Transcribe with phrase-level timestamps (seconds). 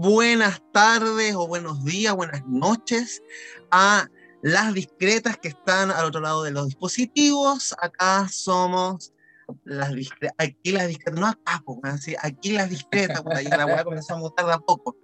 [0.00, 3.22] buenas tardes o buenos días, buenas noches
[3.70, 4.08] a
[4.40, 7.74] las discretas que están al otro lado de los dispositivos.
[7.82, 9.12] Acá somos
[9.64, 11.62] las discretas, aquí las discretas, no acá,
[12.22, 14.16] aquí las discretas, por ahí la voy a comenzar
[14.50, 14.96] a poco.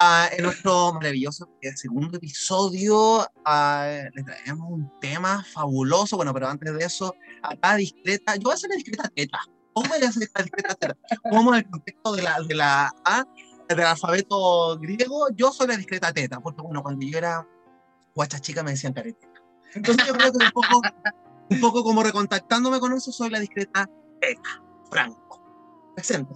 [0.00, 6.72] Uh, en nuestro maravilloso segundo episodio uh, les traemos un tema fabuloso, bueno, pero antes
[6.74, 9.40] de eso, acá discreta, yo voy a ser la discreta teta.
[9.72, 10.96] ¿Cómo voy a ser la discreta teta?
[11.24, 13.24] En el contexto de la, de la A,
[13.76, 17.46] del alfabeto griego, yo soy la discreta teta, porque bueno, cuando yo era
[18.14, 19.42] guacha chica me decían careteta.
[19.74, 20.82] Entonces yo creo que un poco,
[21.50, 23.88] un poco como recontactándome con eso, soy la discreta
[24.20, 25.28] teta, franco.
[25.94, 26.32] Presente,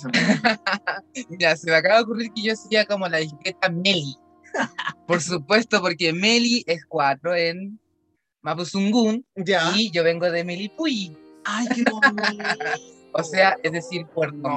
[1.28, 4.16] Mira, se me acaba de ocurrir que yo sería como la discreta Meli.
[5.06, 7.78] Por supuesto, porque Meli es cuatro en
[8.42, 9.72] Mapuzungún ya.
[9.76, 11.16] y yo vengo de Melipuy.
[11.44, 12.44] Ay, qué bonito.
[13.12, 14.48] o sea, es decir, Puerto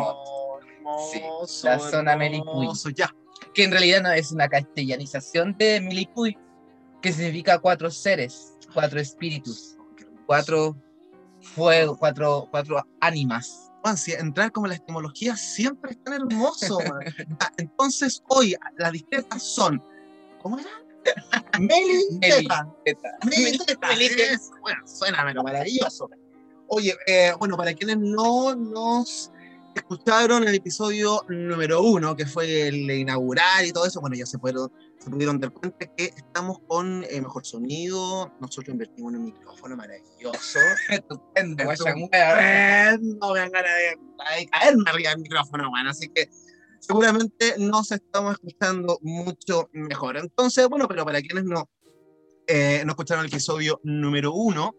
[0.86, 1.48] Montt.
[1.48, 2.70] Sí, la zona Melipuy.
[2.96, 3.14] Ya.
[3.54, 6.38] Que en realidad no es una castellanización de Melipuy,
[7.02, 9.78] que significa cuatro seres, cuatro espíritus,
[10.26, 10.76] cuatro
[11.42, 13.72] fuego, cuatro, cuatro ánimas.
[13.98, 16.80] Si entrar como la etimología siempre es tan hermoso.
[17.40, 19.82] Ah, Entonces, hoy las discretas son.
[20.42, 20.70] ¿Cómo era?
[21.60, 22.68] Meli Teta.
[23.26, 23.90] Meli Teta.
[24.62, 26.10] Bueno, suena maravilloso.
[26.68, 29.32] Oye, eh, bueno, para quienes no nos
[29.80, 34.38] escucharon el episodio número uno, que fue el inaugural y todo eso, bueno, ya se
[34.38, 39.26] pudieron, se pudieron dar cuenta que estamos con eh, mejor sonido, nosotros invertimos en un
[39.26, 40.60] micrófono maravilloso.
[40.90, 42.10] Estupendo, Estupendo,
[43.34, 46.30] me dan ganas de, caerme arriba del micrófono, bueno, así que
[46.80, 50.18] seguramente nos estamos escuchando mucho mejor.
[50.18, 51.70] Entonces, bueno, pero para quienes no,
[52.48, 54.76] eh, no escucharon el episodio número uno,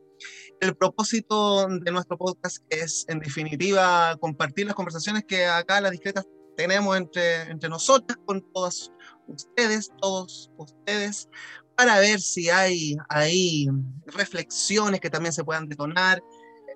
[0.60, 6.26] el propósito de nuestro podcast es, en definitiva, compartir las conversaciones que acá las discretas
[6.56, 8.90] tenemos entre, entre nosotras, con todas
[9.26, 11.28] ustedes, todos ustedes,
[11.76, 13.68] para ver si hay, hay
[14.06, 16.22] reflexiones que también se puedan detonar,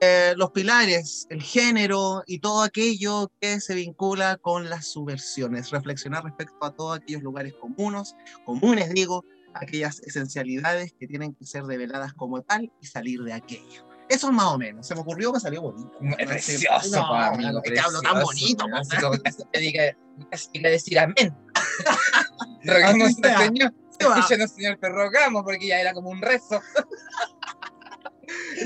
[0.02, 6.24] eh, los pilares, el género y todo aquello que se vincula con las subversiones, reflexionar
[6.24, 8.16] respecto a todos aquellos lugares comunes,
[8.46, 9.24] comunes digo,
[9.54, 13.86] aquellas esencialidades que tienen que ser reveladas como tal y salir de aquello.
[14.08, 14.86] Eso es más o menos.
[14.86, 15.92] Se me ocurrió, me salió bonito.
[16.18, 18.66] Es precioso, no, pa, amigo, que hablo tan bonito.
[18.74, 19.96] Así como que se te diga,
[20.32, 21.36] así que decir amén.
[22.64, 23.74] Rogamos Así al Señor.
[24.00, 26.60] Escúchanos, Señor, te rogamos, porque ya era como un rezo.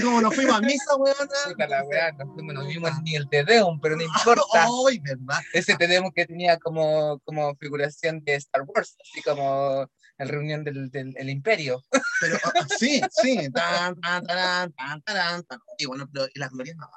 [0.03, 1.29] Como nos fuimos a misa, weón.
[1.47, 4.67] Puta la weá, nos fuimos, nos vimos ni el Te Deum, pero no importa.
[4.89, 5.41] Ay, verdad.
[5.53, 10.65] Ese Te Deum que tenía como, como figuración de Star Wars, así como la reunión
[10.65, 11.83] del, del el Imperio.
[12.21, 13.49] Pero ah, ah, sí, sí.
[13.53, 15.59] Tan, tan, tarán, tan, tarán, tan.
[15.79, 16.89] Y bueno, pero ¿y las glorias no?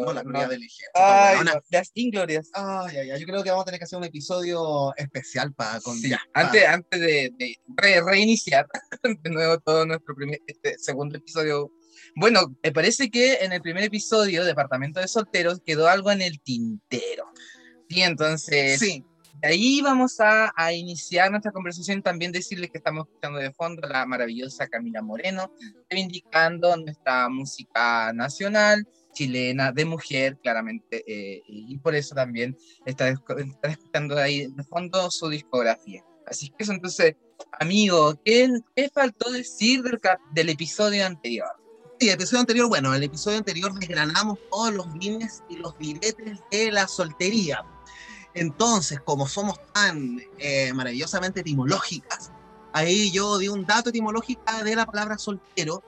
[0.00, 0.48] No, la gloria no.
[0.50, 0.90] del ejército.
[0.94, 2.48] Ay, no, las inglorias.
[2.52, 5.80] Ay, ay, ay, yo creo que vamos a tener que hacer un episodio especial para
[5.80, 8.66] con Sí, ya, antes, antes de, de re- reiniciar
[9.22, 11.72] de nuevo todo nuestro primer, este segundo episodio.
[12.16, 16.40] Bueno, me parece que en el primer episodio, Departamento de Solteros, quedó algo en el
[16.40, 17.24] tintero.
[17.88, 19.04] Y entonces, Sí,
[19.44, 22.02] ahí vamos a, a iniciar nuestra conversación.
[22.02, 25.52] También decirles que estamos escuchando de fondo la maravillosa Camila Moreno,
[25.88, 31.04] reivindicando nuestra música nacional, chilena, de mujer, claramente.
[31.06, 36.02] eh, y por eso también está, está escuchando ahí de fondo su discografía.
[36.26, 37.14] Así que eso, entonces,
[37.60, 40.00] amigo, ¿qué, qué faltó decir del,
[40.32, 41.48] del episodio anterior?
[42.00, 45.78] Sí, el episodio anterior, bueno, en el episodio anterior desgranamos todos los bienes y los
[45.78, 47.64] diretes de la soltería.
[48.34, 52.32] Entonces, como somos tan eh, maravillosamente etimológicas,
[52.72, 55.82] ahí yo di un dato etimológico de la palabra soltero.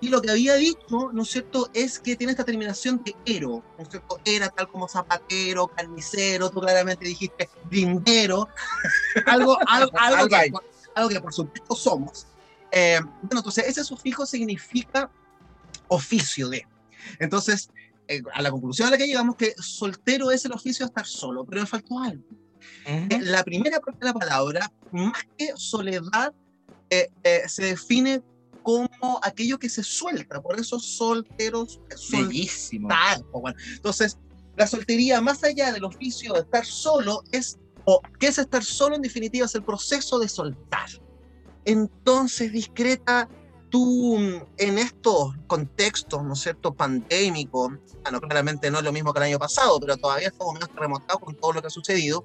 [0.00, 3.62] Y lo que había dicho, ¿no es cierto?, es que tiene esta terminación de ero,
[3.78, 4.18] ¿no es cierto?
[4.24, 8.48] Era tal como zapatero, carnicero, tú claramente dijiste lindero,
[9.26, 10.52] algo, algo, algo, que,
[10.96, 12.26] algo que por supuesto somos.
[12.72, 15.08] Eh, bueno, entonces ese sufijo significa
[15.86, 16.66] oficio de.
[17.20, 17.70] Entonces,
[18.16, 21.06] eh, a la conclusión a la que llegamos que soltero es el oficio de estar
[21.06, 22.24] solo, pero me faltó algo.
[22.86, 26.32] Eh, La primera parte de la palabra, más que soledad,
[26.90, 28.22] eh, eh, se define
[28.62, 32.28] como aquello que se suelta, por eso solteros, soltar.
[32.28, 32.88] Bellísimo.
[33.32, 33.56] o bueno.
[33.74, 34.18] Entonces,
[34.56, 38.94] la soltería, más allá del oficio de estar solo, es, o qué es estar solo
[38.94, 40.88] en definitiva, es el proceso de soltar.
[41.64, 43.28] Entonces, discreta,
[43.72, 47.72] tú mm, en estos contextos, ¿no es cierto?, pandémicos,
[48.04, 51.20] bueno, claramente no es lo mismo que el año pasado, pero todavía estamos menos terremotados
[51.22, 52.24] con todo lo que ha sucedido.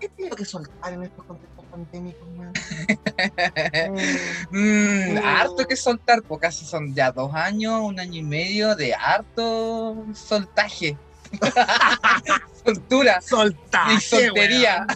[0.00, 2.52] ¿Qué tiene que soltar en estos contextos pandémicos, man?
[4.50, 5.18] Mm, Mm.
[5.24, 10.06] harto que soltar, pues casi son ya dos años, un año y medio de harto
[10.14, 10.96] soltaje.
[12.64, 13.92] Soltura Soltar.
[13.92, 14.86] y soltería.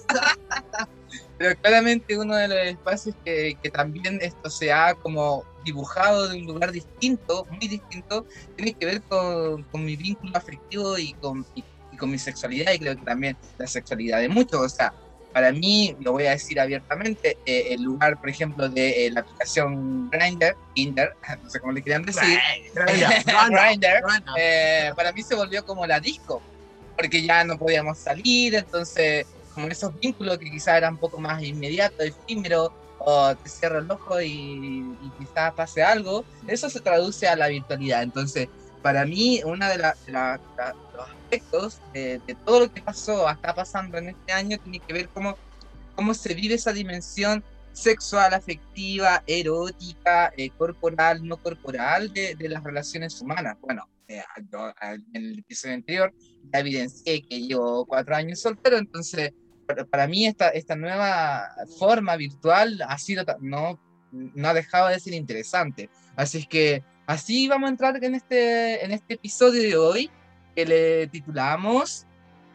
[1.40, 6.36] Pero claramente uno de los espacios que, que, también esto se ha como dibujado de
[6.36, 8.26] un lugar distinto, muy distinto,
[8.56, 11.64] tiene que ver con, con mi vínculo afectivo y con, y,
[11.96, 14.60] con mi sexualidad y creo que también la sexualidad de muchos.
[14.60, 14.92] O sea,
[15.32, 19.20] para mí, lo voy a decir abiertamente, eh, el lugar, por ejemplo, de eh, la
[19.20, 22.38] aplicación Grindr, Tinder, no sé cómo le quieran decir,
[22.74, 24.02] Grindr,
[24.36, 26.42] eh, para mí se volvió como la disco,
[26.98, 29.24] porque ya no podíamos salir, entonces
[29.60, 33.90] como esos vínculos que quizás eran un poco más inmediatos, efímeros, o te cierra el
[33.90, 38.02] ojo y, y quizás pase algo, eso se traduce a la virtualidad.
[38.02, 38.48] Entonces,
[38.82, 40.40] para mí, una de, la,
[40.94, 45.08] los aspectos de, todo lo que pasó, está pasando en este año, tiene que ver
[45.08, 45.36] cómo,
[45.94, 52.62] cómo se vive esa dimensión sexual, afectiva, erótica, eh, corporal, no corporal de, de, las
[52.62, 53.56] relaciones humanas.
[53.60, 54.22] Bueno, eh,
[54.82, 56.12] en el episodio anterior
[56.52, 59.32] ya evidencié que llevo cuatro años soltero, entonces
[59.90, 63.78] para, mí esta, esta nueva forma virtual ha sido, no,
[64.12, 65.90] no ha dejado de ser interesante.
[66.16, 70.10] Así es que así vamos a entrar en este, en este episodio de hoy,
[70.54, 72.06] que le titulamos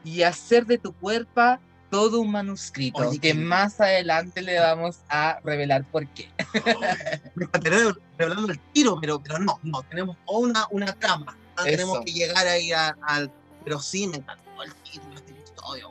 [0.03, 1.59] Y hacer de tu cuerpo
[1.89, 6.29] todo un manuscrito, que más adelante le vamos a revelar por qué.
[7.35, 11.37] Me encantaría revelando el tiro, pero, pero no, no, tenemos una, una trama.
[11.63, 13.31] Tenemos que llegar ahí al...
[13.63, 15.89] Pero sí, me encantó el título este episodio,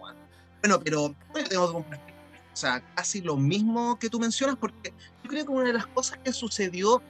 [0.65, 0.79] bueno.
[0.79, 2.15] Bueno, pero tengo que compartir
[2.53, 4.93] o sea, casi lo mismo que tú mencionas, porque
[5.25, 7.03] yo creo que una de las cosas que sucedió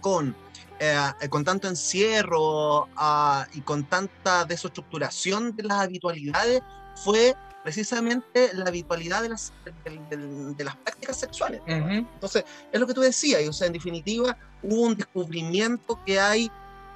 [0.00, 0.34] con,
[0.80, 0.98] eh,
[1.28, 6.62] con tanto encierro uh, y con tanta desestructuración de las habitualidades
[7.04, 9.52] fue precisamente la habitualidad de las,
[9.84, 11.60] de, de, de las prácticas sexuales.
[11.66, 12.08] Uh -huh.
[12.14, 16.18] Entonces, es lo que tú decías, y, o sea, en definitiva, hubo un descubrimiento que
[16.18, 16.50] hay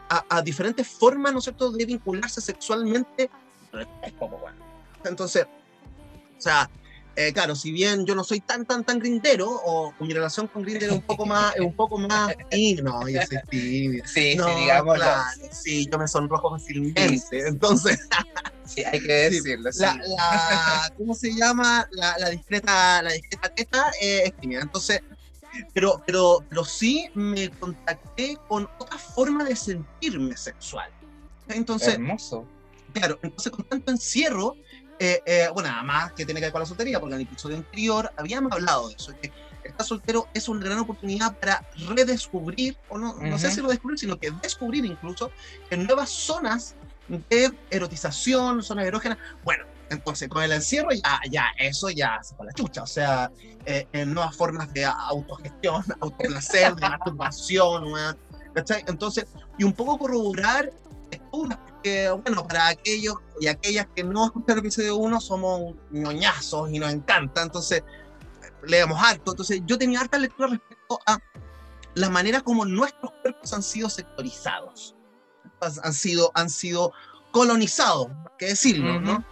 [0.09, 3.29] a, a diferentes formas, ¿no es cierto?, de vincularse sexualmente.
[3.71, 4.57] Bueno.
[5.05, 5.47] Entonces,
[6.37, 6.69] o sea,
[7.19, 10.63] eh, claro, si bien yo no soy tan, tan, tan grindero, o mi relación con
[10.63, 14.05] Grindr es un poco más, es un poco más, y no, yo soy tímido.
[14.07, 14.97] Sí, no, sí, digamos.
[14.97, 17.39] Claro, sí, yo me sonrojo fácilmente, sí.
[17.47, 18.07] entonces.
[18.67, 19.73] sí, hay que decirlo.
[19.73, 19.81] Sí.
[19.81, 21.89] La, la, ¿Cómo se llama?
[21.93, 25.01] La, la discreta, la discreta teta eh, es tímida, entonces.
[25.73, 30.91] Pero, pero, pero sí me contacté con otra forma de sentirme sexual.
[31.49, 32.47] Entonces, Hermoso.
[32.93, 34.57] Claro, entonces con tanto encierro,
[34.99, 37.27] eh, eh, bueno, nada más que tiene que ver con la soltería, porque en el
[37.27, 39.33] episodio anterior habíamos hablado de eso, que
[39.65, 43.31] estar soltero es una gran oportunidad para redescubrir, o no, uh -huh.
[43.31, 45.31] no sé si lo descubrir, sino que descubrir incluso
[45.71, 46.77] en nuevas zonas
[47.09, 49.19] de erotización, zonas erógenas.
[49.45, 53.31] Bueno, entonces con el encierro ya, ya eso ya se fue la chucha, o sea,
[53.67, 57.85] eh, en nuevas formas de autogestión, autoplacer, de masturbación,
[58.55, 58.85] ¿cachai?
[58.87, 59.27] Entonces,
[59.59, 60.73] y un poco corroborar
[61.11, 66.69] estudios que, bueno, para aquellos y aquellas que no escucharon el episodio 1 somos ñoñazos
[66.73, 67.85] y nos encanta, entonces
[68.65, 69.31] leemos harto.
[69.31, 71.21] Entonces yo tenía harta lectura respecto a
[71.95, 74.97] la manera como nuestros cuerpos han sido sectorizados,
[75.61, 76.93] han sido, han sido
[77.31, 79.03] colonizados, que decirlo, uh -huh.
[79.03, 79.25] ¿no?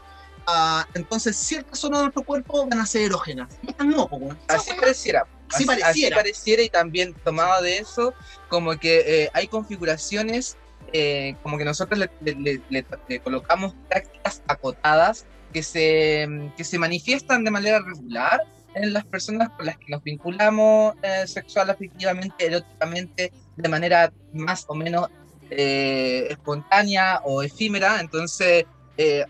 [0.47, 3.49] Uh, entonces ciertas zonas de nuestro cuerpo van a ser erógenas,
[3.85, 4.09] no,
[4.47, 5.27] así pareciera.
[5.53, 5.91] Así, pareciera.
[5.91, 8.15] así pareciera y también tomado de eso,
[8.49, 10.57] como que eh, hay configuraciones
[10.97, 16.79] eh, como que nosotros le, le, le, le, colocamos prácticas acotadas que se, que se
[16.79, 18.41] manifiestan de manera regular
[18.77, 24.67] en las personas con las que nos vinculamos eh, sexual, afectivamente, eróticamente, de manera más
[24.69, 25.09] o menos
[25.51, 27.99] eh, espontánea o efímera.
[27.99, 28.65] Entonces,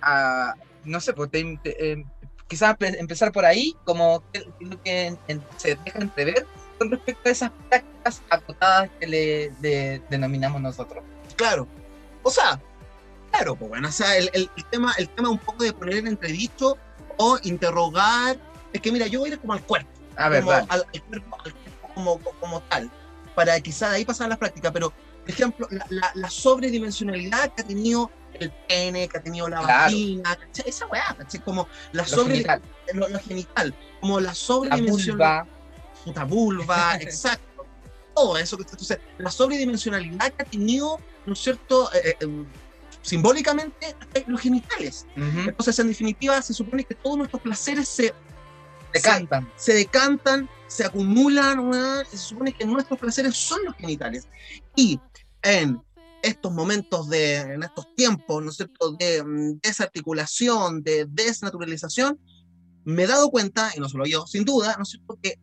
[0.03, 2.05] a, no sé, pues te, te,
[2.47, 4.23] quizás empezar por ahí, como
[4.61, 6.47] lo que en, se deja entrever
[6.79, 11.03] con respecto a esas prácticas acotadas que le de, denominamos nosotros.
[11.37, 11.69] Claro.
[12.23, 12.61] O sea,
[13.31, 15.97] claro, pues bueno, o sea, el, el, el, tema, el tema un poco de poner
[15.97, 16.77] en entredicho
[17.17, 18.39] o interrogar,
[18.73, 19.91] es que mira, yo voy a ir como al cuerpo.
[20.17, 22.91] A ver, como al, al, cuerpo, al cuerpo como, como tal,
[23.35, 27.53] para quizá de ahí pasar a la práctica, pero, por ejemplo, la, la, la, sobredimensionalidad
[27.55, 29.85] que ha tenido el pene, que ha tenido la claro.
[29.85, 30.69] vagina, ¿cachai?
[30.69, 31.41] esa weá, ¿cachai?
[31.41, 32.35] Como la sobre...
[32.35, 32.63] Genital.
[32.95, 33.75] Lo, lo, genital.
[34.01, 35.47] Como la sobredimensionalidad.
[36.15, 36.97] La vulva.
[37.01, 37.67] exacto.
[38.15, 38.57] Todo eso.
[38.59, 41.93] Entonces, la sobredimensionalidad que ha tenido ¿no es cierto?
[41.95, 42.45] Eh, eh,
[43.03, 43.95] simbólicamente,
[44.27, 45.07] los genitales.
[45.17, 45.49] Uh -huh.
[45.49, 48.15] Entonces, en definitiva, se supone que todos nuestros placeres se
[48.93, 52.05] decantan, se, se decantan, se acumulan, ¿no?
[52.05, 54.27] se supone que nuestros placeres son los genitales.
[54.75, 54.99] Y
[55.43, 55.81] en
[56.23, 62.19] estos momentos de, en estos tiempos, ¿no es cierto?, de mm, desarticulación, de desnaturalización,
[62.85, 65.39] me he dado cuenta, y no solo yo, sin duda, ¿no es cierto?, que,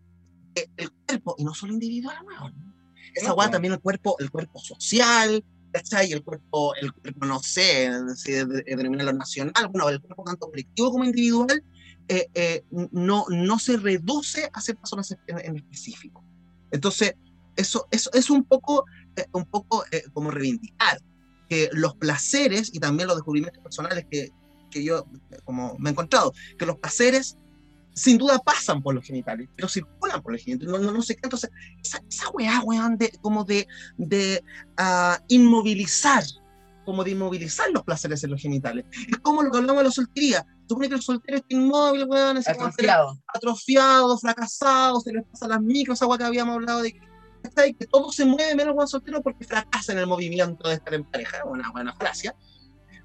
[0.56, 2.52] que el cuerpo, y no solo individual, ¿no?
[3.14, 6.12] esa guay también el cuerpo, el cuerpo social, ¿cachai?
[6.12, 10.92] El cuerpo, el cuerpo no sé, si determina lo nacional, bueno, el cuerpo tanto colectivo
[10.92, 11.64] como individual,
[12.08, 16.24] eh, eh, no, no se reduce a ser personas en, en específico.
[16.72, 17.16] Entonces,
[17.56, 18.86] eso, eso es un poco,
[19.16, 21.02] eh, un poco como reivindicar
[21.50, 24.30] que los placeres y también los descubrimientos personales que,
[24.70, 25.06] que yo
[25.44, 27.38] como me he encontrado, que los placeres
[27.94, 31.16] sin duda pasan por los genitales, pero circulan por los genitales, no, no, no sé
[31.16, 31.22] qué.
[31.24, 31.50] Entonces,
[31.84, 33.68] esa, esa weá, weón, de, como de,
[33.98, 34.44] de
[34.80, 36.24] uh, inmovilizar,
[36.86, 38.86] como de inmovilizar los placeres en los genitales.
[39.10, 40.46] Es como lo que hablamos de la soltería.
[40.68, 43.18] Supone que el soltero está inmóvil, weón, es atrofiado.
[43.28, 47.88] atrofiado, fracasado, se les pasa las micros, esa weá que habíamos hablado de que, que
[47.88, 51.44] todo se mueve menos el soltero porque fracasa en el movimiento de estar en pareja.
[51.46, 52.32] Una buena frase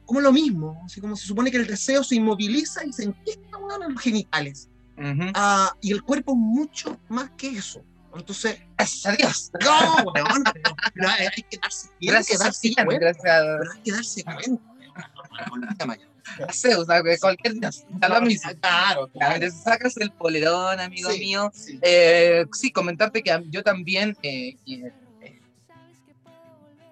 [0.06, 3.58] como lo mismo, así como se supone que el deseo se inmoviliza y se enquista
[3.84, 4.70] en los genitales.
[4.98, 5.30] Uh -huh.
[5.72, 7.82] uh, y el cuerpo mucho más que eso.
[8.14, 9.50] Entonces, gracias a Dios.
[9.62, 13.04] No, weón, pero, pero hay, hay, que darse, gracias que darse a cuenta.
[13.04, 13.58] Gracias a...
[13.58, 14.62] Pero hay que darse cuenta.
[16.52, 16.86] Zeus,
[17.20, 18.50] cualquier día, da lo mismo.
[18.60, 19.50] Claro, claro.
[19.50, 21.50] Sacas el polerón, amigo Sí, mío.
[21.54, 21.78] sí.
[21.82, 24.92] Eh, sí, comentarte que yo también eh, eh,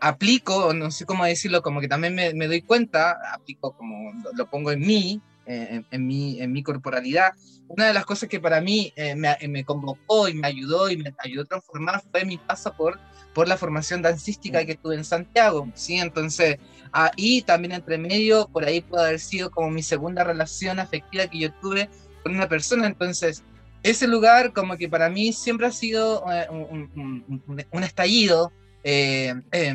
[0.01, 4.33] aplico, no sé cómo decirlo, como que también me, me doy cuenta, aplico como lo,
[4.33, 7.33] lo pongo en mí, eh, en, en, mi, en mi corporalidad.
[7.69, 10.97] Una de las cosas que para mí eh, me, me, convocó y me ayudó y
[10.97, 12.99] me ayudó a transformar fue mi paso por,
[13.35, 15.97] por la formación dancística que tuve en Santiago, ¿sí?
[15.97, 16.59] Entonces,
[16.93, 21.39] ahí también entre medio, por ahí puede haber sido como mi segunda relación afectiva que
[21.39, 21.89] yo tuve
[22.23, 23.43] con una persona, entonces
[23.85, 28.51] ese lugar como que para mí siempre ha sido eh, un, un, un, un, estallido
[28.83, 29.75] eh, eh,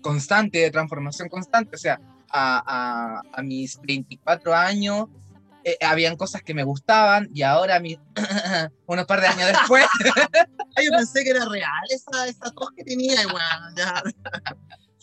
[0.00, 5.08] constante, de transformación constante, o sea, a, a, a mis 24 años
[5.68, 7.98] eh, habían cosas que me gustaban y ahora a mis,
[8.86, 9.84] unos par de años después...
[10.82, 14.02] Yo pensé que era real esa, esa tos que tenía, bueno, ya...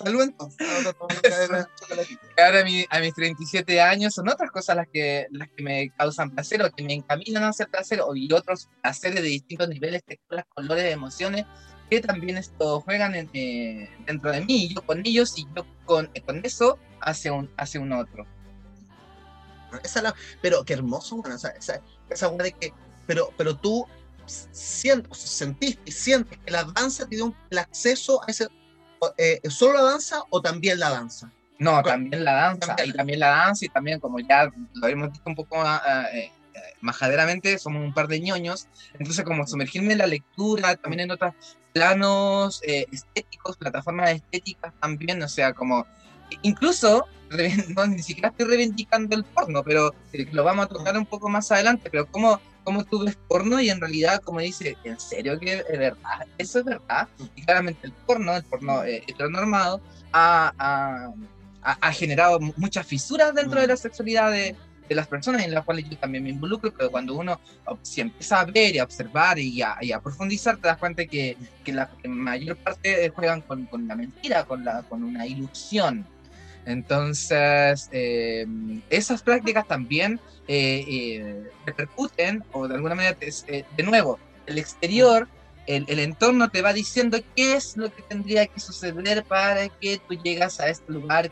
[2.38, 5.90] Ahora a, mi, a, mis 37 años son otras cosas las que, las que me
[5.92, 9.70] causan placer o que me encaminan a hacer placer o, y otros placeres de distintos
[9.70, 11.46] niveles, texturas, colores, emociones
[11.90, 16.10] que también esto juegan en, eh, dentro de mí, yo con ellos y yo con,
[16.26, 18.26] con eso hacia un, hacia un otro.
[19.84, 22.74] Esa la, pero qué hermoso, bueno, esa, esa, esa de que,
[23.06, 23.86] pero, pero tú
[24.26, 28.48] sientes, sentiste y sientes que la danza te dio el acceso a ese,
[29.18, 31.32] eh, ¿solo la danza o también la danza?
[31.60, 32.90] No, también la danza, también.
[32.90, 35.82] y también la danza, y también como ya lo habíamos dicho un poco más,
[36.14, 36.32] eh,
[36.82, 41.34] majaderamente, somos un par de ñoños, entonces como sumergirme en la lectura, también en otros
[41.76, 45.86] planos eh, estéticos, plataformas estéticas también, o sea, como
[46.42, 47.06] incluso,
[47.76, 49.94] no, ni siquiera estoy reivindicando el porno, pero
[50.32, 53.70] lo vamos a tocar un poco más adelante, pero como cómo tú ves porno y
[53.70, 56.26] en realidad, como dice, ¿en serio que es verdad?
[56.38, 57.10] ¿Eso es verdad?
[57.36, 59.82] Y claramente el porno, el porno eh, heteronormado,
[60.14, 61.14] ha, ha,
[61.62, 64.56] ha, generado muchas fisuras dentro de la sexualidad de,
[64.88, 67.40] de, las personas en las cuales yo también me involucro, pero cuando uno
[67.82, 71.06] si empieza a ver y a observar y a, y a profundizar, te das cuenta
[71.06, 76.06] que, que la mayor parte juegan con, con la mentira, con, la, con una ilusión.
[76.66, 78.48] Entonces, eh,
[78.90, 85.28] esas prácticas también eh, eh, repercuten, o de alguna manera, eh, de nuevo, el exterior,
[85.68, 90.00] el, el, entorno te va diciendo qué es lo que tendría que suceder para que
[90.08, 91.32] tú llegas a este lugar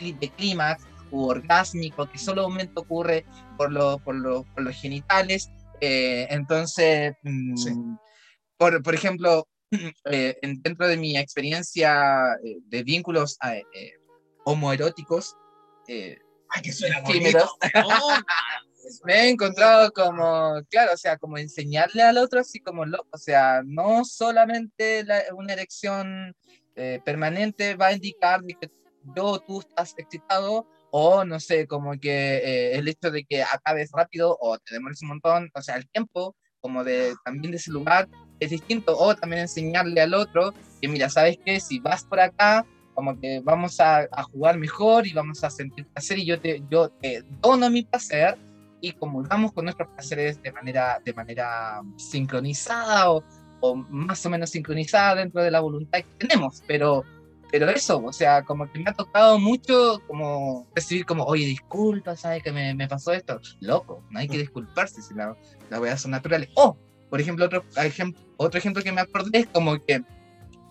[0.00, 3.24] de clímax u orgásmico, que solamente ocurre
[3.56, 5.50] por, lo, por, lo, por los genitales.
[5.80, 7.70] entonces, mm, sí.
[8.56, 9.46] por, por ejemplo,
[10.42, 13.38] dentro de mi experiencia de vínculos
[14.46, 15.36] homoeróticos.
[15.88, 17.50] Eh, Ay, que suena bonito.
[19.04, 23.18] me he encontrado como, claro, o sea, como enseñarle al otro así como loco, o
[23.18, 26.36] sea, no solamente la, una erección
[26.76, 28.70] eh, permanente va a indicar que
[29.16, 30.68] yo, tú estás excitado,
[30.98, 35.02] o no sé, como que eh, el hecho de que acabes rápido o te demores
[35.02, 38.08] un montón, o sea, el tiempo, como de también de ese lugar,
[38.40, 41.60] es distinto, o también enseñarle al otro que, mira, ¿sabes qué?
[41.60, 45.86] Si vas por acá, como que vamos a, a, jugar mejor y vamos a sentir
[45.88, 48.38] placer y yo te, yo te dono mi placer
[48.80, 53.22] y comulgamos con nuestros placeres de manera, de manera sincronizada o,
[53.60, 57.04] o, más o menos sincronizada dentro de la voluntad que tenemos, pero,
[57.50, 62.16] pero eso, o sea, como que me ha tocado mucho como recibir como, oye, disculpa,
[62.16, 63.40] ¿sabes que me, me pasó esto?
[63.60, 65.36] Loco, no hay que disculparse si la,
[65.70, 66.48] las weas son naturales.
[66.54, 66.76] O,
[67.08, 70.02] por ejemplo, otro ejemplo, otro ejemplo que me acordé es como que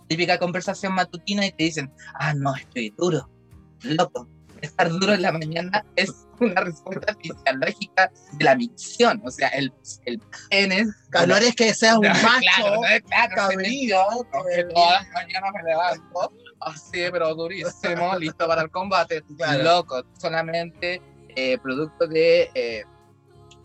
[0.07, 3.29] típica conversación matutina y te dicen, ah, no, estoy duro,
[3.81, 4.27] loco.
[4.61, 9.71] Estar duro en la mañana es una respuesta fisiológica de la micción, o sea, el,
[10.05, 10.85] el pene.
[11.09, 15.51] Claro, no eres que seas un macho, claro, no es claro, porque todas las mañanas
[15.53, 19.23] me levanto así, pero durísimo, listo para el combate.
[19.37, 19.63] Claro.
[19.63, 21.01] Loco, solamente
[21.35, 22.83] eh, producto de eh,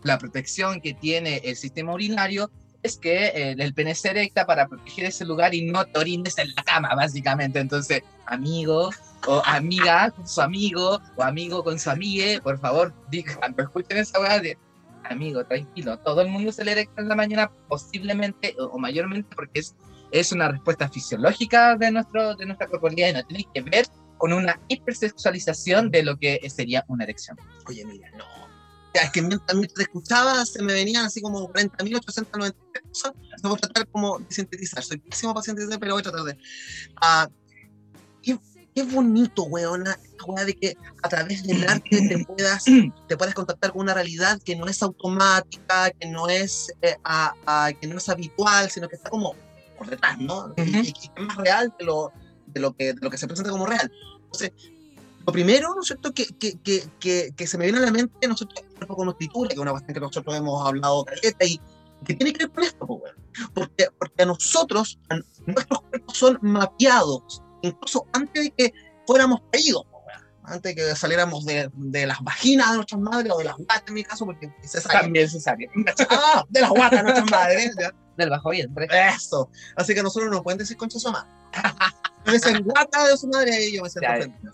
[0.03, 2.51] la protección que tiene el sistema urinario
[2.83, 6.37] es que eh, el pene se erecta para proteger ese lugar y no te orines
[6.37, 7.59] en la cama, básicamente.
[7.59, 8.89] Entonces, amigo
[9.27, 14.19] o amiga con su amigo o amigo con su amigue, por favor, digan, escuchen esa
[14.19, 14.57] weá de
[15.03, 19.35] amigo, tranquilo, todo el mundo se le erecta en la mañana, posiblemente o, o mayormente
[19.35, 19.75] porque es,
[20.11, 23.85] es una respuesta fisiológica de, nuestro, de nuestra corporalidad y no tiene que ver
[24.17, 27.37] con una hipersexualización de lo que sería una erección.
[27.67, 28.25] Oye, mira, no.
[28.93, 32.53] Ya, es que mientras, te escuchaba se me venían así como 40.893
[32.89, 33.13] cosas.
[33.41, 34.83] No voy a tratar como de sintetizar.
[34.83, 36.37] Soy pésimo para sintetizar, pero voy a tratar de.
[37.01, 37.29] Ah,
[38.21, 38.37] qué,
[38.75, 42.65] qué bonito, weona, esta weá de que a través del arte te puedas,
[43.07, 47.33] te puedas contactar con una realidad que no es automática, que no es, eh, a-
[47.45, 49.35] a- que no es habitual, sino que está como
[49.81, 50.53] por detrás, ¿no?
[50.57, 50.79] Y- Ujú.
[50.83, 52.11] y, que es más real de lo,
[52.45, 53.91] de, lo que, de lo que se presenta como real.
[54.25, 54.51] Entonces,
[55.25, 56.59] lo primero, ¿no es cierto?, que, que,
[56.99, 59.59] que, que, se me viene a la mente, ¿no es cierto?, como escritura, que es
[59.59, 61.59] una cuestión que nosotros hemos hablado caleta y
[62.05, 63.13] que tiene que ver con esto, pues,
[63.55, 68.73] porque, porque a nosotros, a nuestros cuerpos son mapeados, incluso antes de que
[69.07, 73.37] fuéramos caídos, pues, antes de que saliéramos de, de las vaginas de nuestras madres o
[73.39, 74.99] de las guatas en mi caso, porque se sabe.
[75.01, 75.69] También cesárea.
[76.11, 77.75] Ah, de las guatas de nuestras madres.
[78.21, 78.87] Del bajo vientre.
[79.15, 79.49] Eso.
[79.75, 81.29] Así que nosotros nos pueden decir concha su madre.
[82.25, 84.53] Me dicen guata de su madre y yo me siento Ya, ofendido.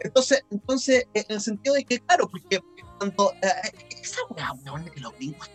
[0.00, 2.60] Entonces, entonces, en el sentido de que, claro, porque
[2.98, 5.48] cuando eh, esa weá, weón, de que los gringos,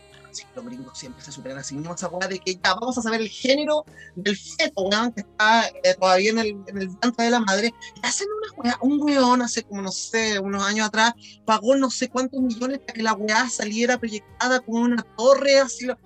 [0.55, 3.01] los gringos siempre se superan a sí mismos, esa weá de que ya vamos a
[3.01, 3.83] saber el género
[4.15, 7.73] del feto, weón, que está eh, todavía en el, en el vientre de la madre,
[8.01, 11.13] y hacen una weá, un weón hace como, no sé, unos años atrás,
[11.45, 15.85] pagó no sé cuántos millones para que la weá saliera proyectada como una torre, así,
[15.85, 15.97] lo-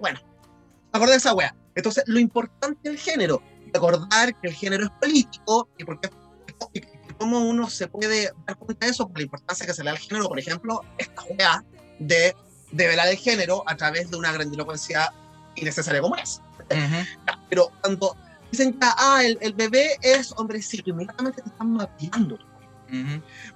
[0.00, 0.18] bueno,
[0.96, 1.54] acordé de esa weá.
[1.74, 6.10] Entonces, lo importante del género, recordar que el género es político y porque
[7.18, 9.96] cómo uno se puede dar cuenta de eso por la importancia que se le da
[9.96, 11.64] al género, por ejemplo, esta weá
[11.98, 12.34] de
[12.72, 15.12] develar el género a través de una grandilocuencia
[15.54, 16.42] innecesaria como es.
[16.68, 18.16] Ya, Pero cuando
[18.50, 22.38] dicen que ah, el, el bebé es hombrecito, inmediatamente te están mapeando.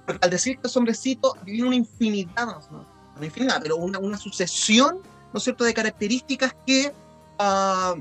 [0.05, 3.99] Porque al decir que es hombrecito, viene una infinidad, no, no una infinidad, pero una,
[3.99, 4.99] una sucesión,
[5.33, 6.91] ¿no es cierto?, de características que,
[7.39, 7.95] ah,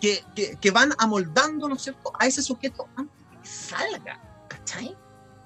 [0.00, 4.46] que, que, que van amoldando, ¿no es cierto?, a ese sujeto antes de que salga,
[4.48, 4.96] ¿cachai?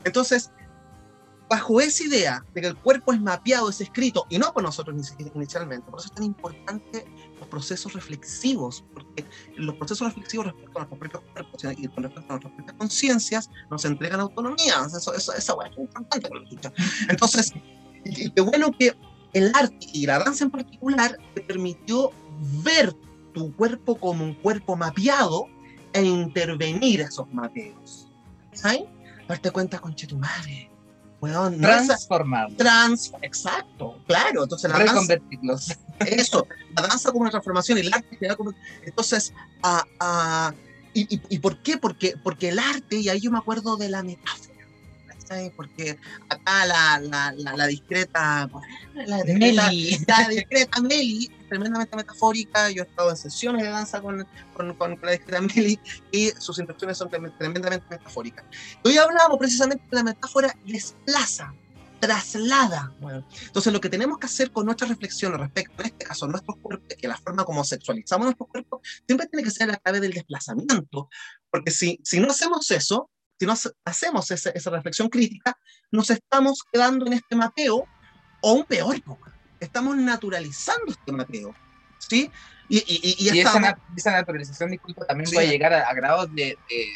[0.05, 0.51] Entonces,
[1.49, 4.97] bajo esa idea de que el cuerpo es mapeado, es escrito, y no por nosotros
[4.97, 7.05] ni- inicialmente, por eso es tan importante
[7.39, 9.25] los procesos reflexivos, porque
[9.57, 13.51] los procesos reflexivos respecto a nuestros propios cuerpos y con respecto a nuestras propias conciencias
[13.71, 14.75] nos entregan autonomía.
[14.87, 16.29] Eso, eso, esa hueá es importante.
[17.09, 17.53] Entonces,
[18.35, 18.97] qué bueno que
[19.35, 22.11] el arte y la danza en particular te permitió
[22.63, 22.95] ver
[23.33, 25.47] tu cuerpo como un cuerpo mapeado
[25.93, 28.09] e intervenir esos mapeos.
[28.53, 28.83] ¿Sabes?
[29.29, 30.71] Darte cuenta, conche tu madre.
[31.21, 32.53] Weón, Transformar.
[32.57, 34.43] trans, exacto, claro.
[34.43, 35.73] Entonces la danza, Reconvertirlos.
[36.01, 38.53] eso, la danza como una transformación y el arte como...
[38.85, 40.53] Entonces, ah, ah,
[40.93, 41.79] y, y, y por qué?
[41.79, 44.54] Porque, porque el arte, y ahí yo me acuerdo de la metáfora,
[45.25, 45.51] ¿cachai?
[45.51, 48.49] Porque acá la, la, la, la discreta,
[48.95, 49.99] la discreta, Meli.
[50.07, 52.71] la discreta Meli tremendamente metafórica.
[52.71, 55.79] Yo he estado en sesiones de danza con, con, con la discreta Meli
[56.13, 58.45] y sus intenciones son trem- tremendamente metafóricas.
[58.85, 61.55] Y hoy hablamos precisamente de la metáfora desplaza,
[62.01, 62.93] traslada.
[63.01, 66.29] Bueno, entonces, lo que tenemos que hacer con nuestra reflexión respecto, en este caso, a
[66.29, 70.01] nuestros cuerpos, que la forma como sexualizamos nuestros cuerpos, siempre tiene que ser a través
[70.03, 71.09] del desplazamiento.
[71.51, 75.57] Porque si, si no hacemos eso, si no hace- hacemos esa, esa reflexión crítica,
[75.91, 77.87] nos estamos quedando en este mapeo,
[78.41, 78.97] o un peor,
[79.61, 81.55] estamos naturalizando este mapeo.
[81.99, 82.31] ¿Sí?
[82.69, 85.35] Y, y, y, y esa, na- esa naturalización, disculpa, también Sí.
[85.35, 86.87] puede llegar a, a grados de, de,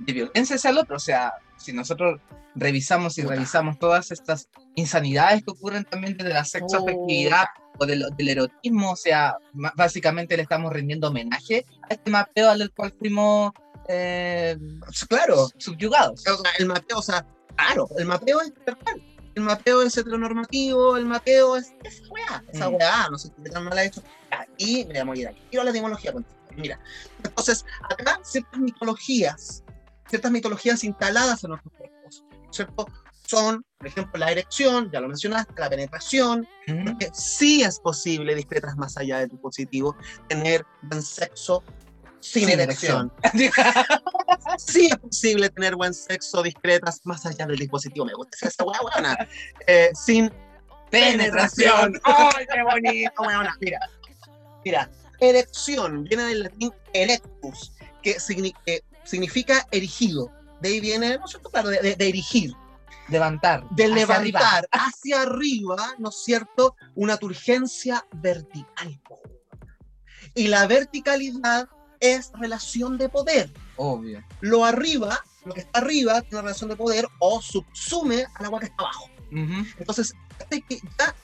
[0.00, 0.96] de violencia hacia el otro.
[0.96, 2.20] O sea, si nosotros
[2.56, 3.34] revisamos y Puta.
[3.34, 7.46] revisamos todas estas insanidades que ocurren también desde la sexoafectividad
[7.78, 12.72] o del, del erotismo, o sea, básicamente le estamos rindiendo homenaje a este mapeo al
[12.72, 13.52] cual fuimos
[13.88, 14.56] eh,
[15.08, 16.22] claro, subyugados.
[16.58, 19.02] El mapeo, o sea, claro, el mapeo es perfecto.
[19.34, 22.74] El mapeo es heteronormativo, el mapeo es esa weá, esa Mm.
[22.74, 24.02] weá, no sé qué tan mal ha hecho.
[24.56, 25.40] Y me voy a morir aquí.
[25.50, 26.12] Quiero la etimología.
[26.56, 26.80] Mira,
[27.22, 29.62] entonces, acá ciertas mitologías,
[30.08, 32.86] ciertas mitologías instaladas en nuestros cuerpos, ¿cierto?
[33.28, 36.84] Son, por ejemplo, la erección, ya lo mencionaste, la penetración, Ujú.
[36.86, 39.94] porque sí es posible, discretas más allá de tu positivo,
[40.28, 41.62] tener buen sexo
[42.20, 43.12] sin, Sin erección.
[44.58, 48.04] sí es posible tener buen sexo discretas más allá del dispositivo.
[48.06, 49.28] Me gusta esa weá, weona.
[49.66, 50.30] Eh, sin
[50.90, 52.00] Penetración.
[52.04, 53.56] ¡Ay, qué bonito, weona!
[53.60, 53.78] Mira,
[54.64, 60.30] mira, erección viene del latín erectus, que, signi- que significa erigido.
[60.60, 62.52] De ahí viene, no sé, claro, de, de, erigir.
[63.08, 63.68] Levantar.
[63.70, 66.74] De levantar hacia arriba, ¿no es cierto?
[66.94, 69.00] Una turgencia vertical.
[70.34, 71.68] Y la verticalidad
[72.00, 73.52] es relación de poder.
[73.76, 74.22] Obvio.
[74.40, 78.60] Lo arriba, lo que está arriba, tiene una relación de poder o subsume al agua
[78.60, 79.10] que está abajo.
[79.78, 80.14] Entonces,
[80.50, 81.14] que ya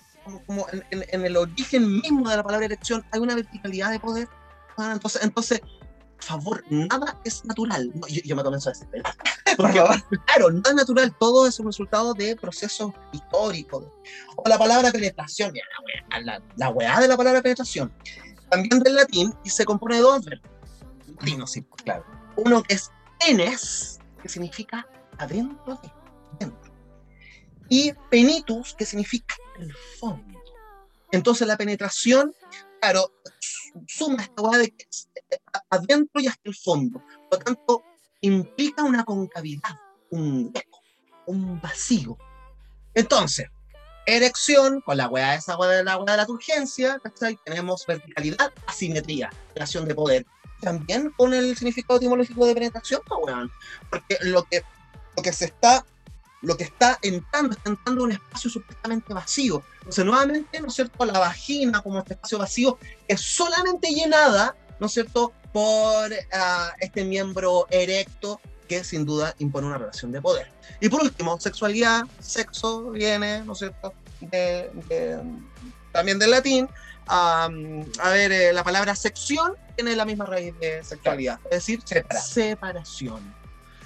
[0.46, 4.28] como, en, el origen mismo de la palabra erección hay una verticalidad de poder.
[4.76, 7.92] Ah, entonces, entonces, por favor, nada es natural.
[8.08, 9.14] yo, me comienzo a desesperar.
[9.56, 9.80] Porque,
[10.26, 13.84] claro, nada es natural, todo es un resultado de procesos históricos.
[14.36, 15.52] O la palabra penetración,
[16.10, 17.92] la, la, la weá de la palabra penetración,
[18.50, 20.50] también del latín y se compone de dos verbos.
[21.16, 22.04] Pues, claro.
[22.36, 22.90] Uno que es
[23.26, 24.86] enes, que significa
[25.18, 25.92] adentro de,
[26.40, 26.72] dentro.
[27.68, 30.42] Y penitus, que significa el fondo.
[31.12, 32.34] Entonces la penetración,
[32.80, 33.12] claro,
[33.86, 34.86] suma esta hueá de que
[35.70, 37.02] adentro y hasta el fondo.
[37.30, 37.82] Por lo tanto,
[38.20, 39.78] implica una concavidad,
[40.10, 40.80] un hueco,
[41.26, 42.16] un vacío.
[42.94, 43.48] Entonces,
[44.06, 47.00] erección, con la hueá de esa hueá de la hueá de la turgencia,
[47.44, 50.26] Tenemos verticalidad, asimetría, relación de poder.
[50.64, 53.02] También con el significado etimológico de penetración,
[53.90, 54.62] porque lo que,
[55.16, 55.84] lo que se está
[56.44, 59.62] lo que está entrando, está entrando en un espacio supuestamente vacío.
[59.78, 64.86] Entonces, nuevamente, ¿no es cierto?, la vagina como este espacio vacío es solamente llenada, ¿no
[64.86, 70.50] es cierto?, por ah, este miembro erecto que sin duda impone una relación de poder.
[70.80, 73.94] Y por último, sexualidad, sexo viene, ¿no es cierto?,
[75.92, 76.68] también del latín.
[77.06, 77.48] A
[78.10, 81.82] ver, eh, la palabra sección tiene la misma raíz de sexualidad, es decir,
[82.22, 83.34] separación.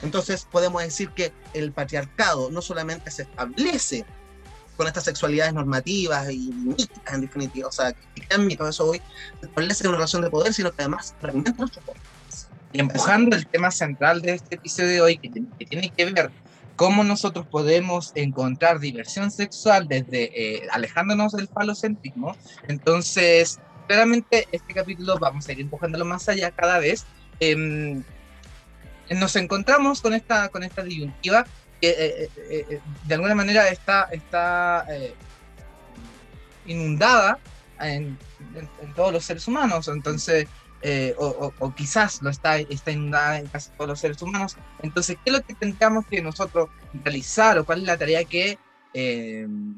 [0.03, 4.05] Entonces podemos decir que el patriarcado no solamente se establece
[4.77, 9.03] con estas sexualidades normativas y míticas en definitiva, o sea, que quedan mitos, eso hoy,
[9.41, 12.01] se establece una relación de poder, sino que además fragmenta nuestro poder.
[12.73, 16.31] Y empujando el tema central de este episodio de hoy, que, tiene que ver
[16.79, 22.35] cómo nosotros podemos encontrar diversión sexual desde eh, alejándonos del falocentrismo,
[22.69, 27.05] entonces claramente este capítulo vamos a ir empujándolo más allá cada vez.
[27.41, 28.01] Eh,
[29.11, 31.45] nos encontramos con esta, con esta disyuntiva
[31.81, 34.87] que eh, eh, eh, de alguna manera está, está
[36.67, 37.39] inundada
[37.81, 38.19] en,
[38.95, 40.47] todos los seres humanos, entonces,
[41.19, 44.57] o, quizás lo está, está inundada en casi todos los seres humanos.
[44.83, 46.69] Entonces, ¿qué es lo que tendríamos que nosotros
[47.05, 48.59] realizar o cuál es la tarea que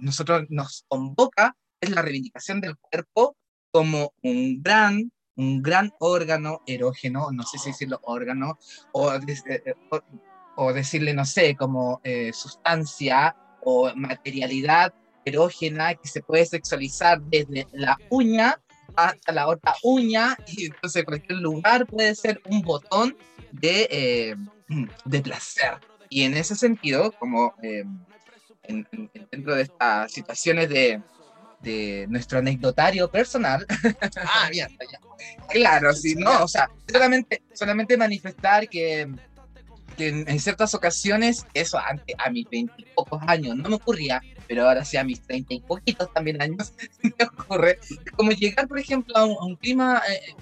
[0.00, 1.56] nosotros nos convoca?
[1.80, 3.36] Es la reivindicación del cuerpo
[3.72, 5.10] como un gran
[5.40, 8.58] un gran órgano erógeno, no sé si decirlo órgano,
[8.92, 9.74] o, eh, eh,
[10.56, 14.92] o, decirle, no sé, como eh, sustancia o materialidad
[15.24, 18.60] erógena que se puede sexualizar desde la uña
[18.96, 23.16] hasta la otra uña, y entonces cualquier lugar puede ser un botón
[23.52, 24.36] de,
[25.04, 25.78] de placer.
[26.08, 27.54] Y en ese sentido, como
[29.30, 31.00] dentro de estas situaciones de,
[31.60, 33.66] de nuestro anecdotario personal.
[34.16, 35.00] Ah, bien, ya.
[35.48, 39.08] Claro, sí, no, o sea, solamente, solamente manifestar que,
[39.96, 44.84] que en, ciertas ocasiones, eso antes, a mis veintipocos años no me ocurría, pero ahora
[44.84, 47.78] sí a mis treinta y poquitos también años me ocurre,
[48.16, 50.34] como llegar, por ejemplo, a un, clima eh,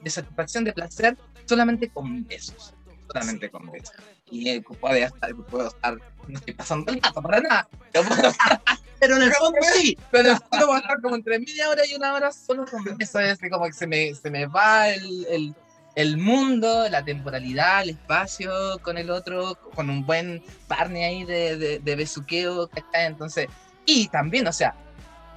[0.00, 2.72] de satisfacción, de placer, solamente con besos,
[3.06, 3.94] solamente con besos.
[4.30, 5.94] Y eh, puede estar, puedo estar,
[6.26, 7.68] no estoy pasando el gato para nada,
[8.98, 9.98] pero en el fondo sí.
[10.10, 12.64] Pero en el fondo va a estar como entre media hora y una hora solo
[12.64, 15.54] con eso, es como que se me, se me va el, el,
[15.94, 21.56] el, mundo, la temporalidad, el espacio con el otro, con un buen partner ahí de,
[21.56, 22.70] de, de besuqueo.
[22.92, 23.48] Entonces,
[23.86, 24.74] y también, o sea,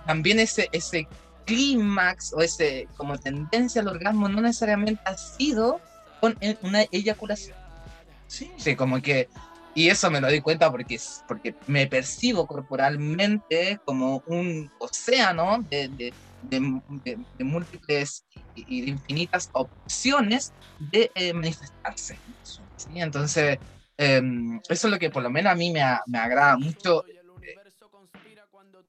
[0.06, 1.08] también ese, ese
[1.46, 5.82] clímax o ese como tendencia al orgasmo no necesariamente ha sido
[6.22, 7.58] con una eyaculación.
[8.28, 8.52] Sí.
[8.58, 9.30] sí, como que
[9.76, 16.14] y eso me lo doy cuenta porque, porque me percibo corporalmente como un océano de,
[16.44, 22.18] de, múltiples y de infinitas opciones de eh, manifestarse.
[22.94, 23.58] Entonces,
[23.98, 27.56] em, eso es lo que por lo menos a mí me, me agrada mucho eh,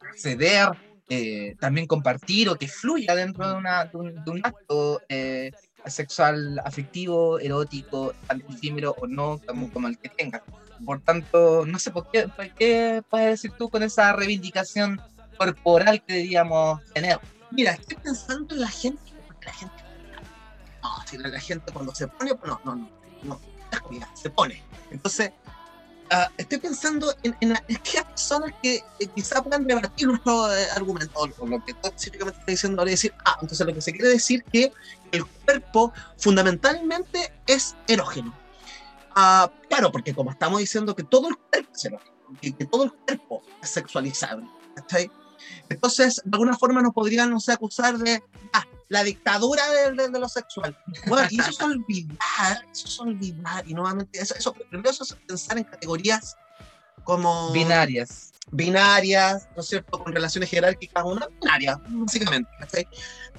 [0.01, 0.68] acceder,
[1.09, 5.01] eh, también compartir o que fluya dentro de, una, de, un, acto
[5.87, 10.42] sexual afectivo, erótico, tan efímero o no, como, como el que tengas.
[10.85, 15.01] Por tanto, no sé, ¿por qué, qué puedes decir tú con esa reivindicación
[15.38, 17.18] corporal que deberíamos tener?
[17.51, 19.75] Mira, estoy pensando en la gente, porque la gente,
[20.83, 22.88] no, si la gente cuando se pone, no, no, no,
[23.23, 23.40] no,
[24.14, 24.62] se pone.
[24.90, 25.31] Entonces,
[26.11, 31.12] uh, estoy pensando en, en, aquellas personas que eh, quizá puedan debatir nuestro eh, argumento,
[31.18, 34.09] o lo que tú específicamente estás diciendo ahora, decir, ah, entonces lo que se quiere
[34.09, 34.73] decir que
[35.12, 38.44] el cuerpo fundamentalmente es erógeno
[39.14, 41.88] Ah, claro, porque como estamos diciendo que todo el cuerpo es
[42.40, 45.11] que, que todo el cuerpo es sexualizable, ¿cachai?
[45.68, 48.22] Entonces, de alguna forma nos podrían, no sé, acusar de
[48.53, 50.77] ah, la dictadura de, de- de lo sexual.
[51.07, 55.59] Bueno, y eso es olvidar, eso es olvidar, y nuevamente, eso, eso, eso es pensar
[55.59, 56.37] en categorías
[57.05, 58.33] como Binarias.
[58.50, 62.88] binarias, ¿no es cierto?, con relaciones jerárquicas, una binaria, básicamente, ¿cachai?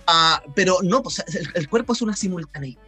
[0.08, 2.82] Ah, pero no, pues el, el cuerpo es una simultaneidad.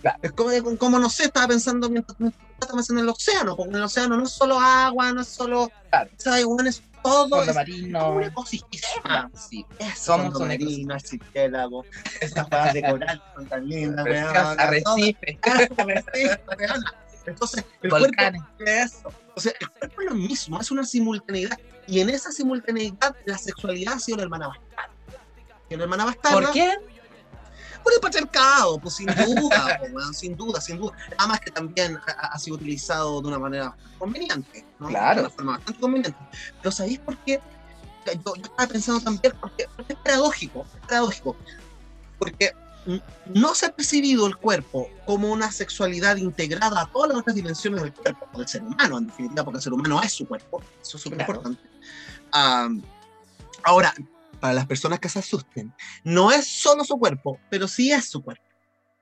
[0.00, 0.18] Claro.
[0.22, 3.70] Es como, como, no sé, estaba pensando mientras mientras estaba pensando en el océano, porque
[3.70, 6.10] en el océano no es solo agua, no es solo, Claro.
[6.16, 6.44] ¿sabes?
[6.44, 8.10] Bueno, es todo, es como marino.
[8.12, 9.30] un ecosistema.
[9.48, 9.64] Sí.
[9.78, 11.84] Eso, Somos fondo un marino, archipiélago,
[12.20, 15.38] esas cosas de coral son tan lindas, weón, arrecifes.
[17.26, 18.42] Entonces, el cuerpo volcanes.
[18.58, 19.12] eso.
[19.36, 21.58] O sea, el cuerpo es lo mismo, es una simultaneidad.
[21.86, 24.90] Y en esa simultaneidad, la sexualidad ha sido la hermana bastarda.
[25.68, 26.40] Y la hermana bastarda.
[26.40, 26.74] ¿Por qué?
[27.82, 30.92] Por el patriarcado, pues sin duda, pues, sin duda, sin duda.
[31.12, 34.88] Nada más que también ha, ha sido utilizado de una manera conveniente, ¿no?
[34.88, 35.16] Claro.
[35.22, 36.18] De una forma bastante conveniente.
[36.60, 37.40] Pero ¿sabéis por qué?
[38.06, 41.36] Yo, yo estaba pensando también, porque, porque es paradójico, es paradójico.
[42.18, 42.52] Porque
[43.26, 47.82] no se ha percibido el cuerpo como una sexualidad integrada a todas las otras dimensiones
[47.82, 50.96] del cuerpo, del ser humano, en definitiva, porque el ser humano es su cuerpo, eso
[50.96, 51.32] es súper Claro.
[51.34, 51.62] importante.
[52.32, 52.82] Am,
[53.64, 53.94] ahora,
[54.40, 55.72] para las personas que se asusten,
[56.02, 58.44] no es solo su cuerpo, pero sí es su cuerpo.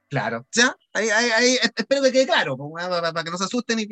[0.09, 0.47] Claro.
[0.53, 0.77] ¿Ya?
[0.93, 3.79] Ahí, ahí, ahí, espero que quede claro, para, que no se asusten.
[3.79, 3.89] Y,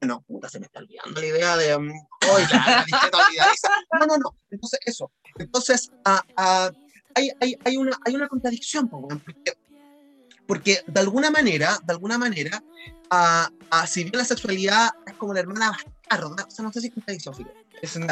[0.00, 1.76] bueno, puta, se me está olvidando la idea de.
[1.76, 2.84] um, hoy la.
[3.98, 4.36] No, no, no.
[4.50, 5.10] Entonces, eso.
[5.36, 6.70] Entonces, ah, ah,
[7.14, 9.52] hay, hay, hay, una, hay una contradicción, porque,
[10.46, 12.62] porque de alguna manera, de alguna manera,
[13.10, 16.80] ah, ah, si bien la sexualidad es como la hermana bastarda, o sea, no sé
[16.80, 17.59] si es contradicción, fíjate.
[17.82, 18.06] Es un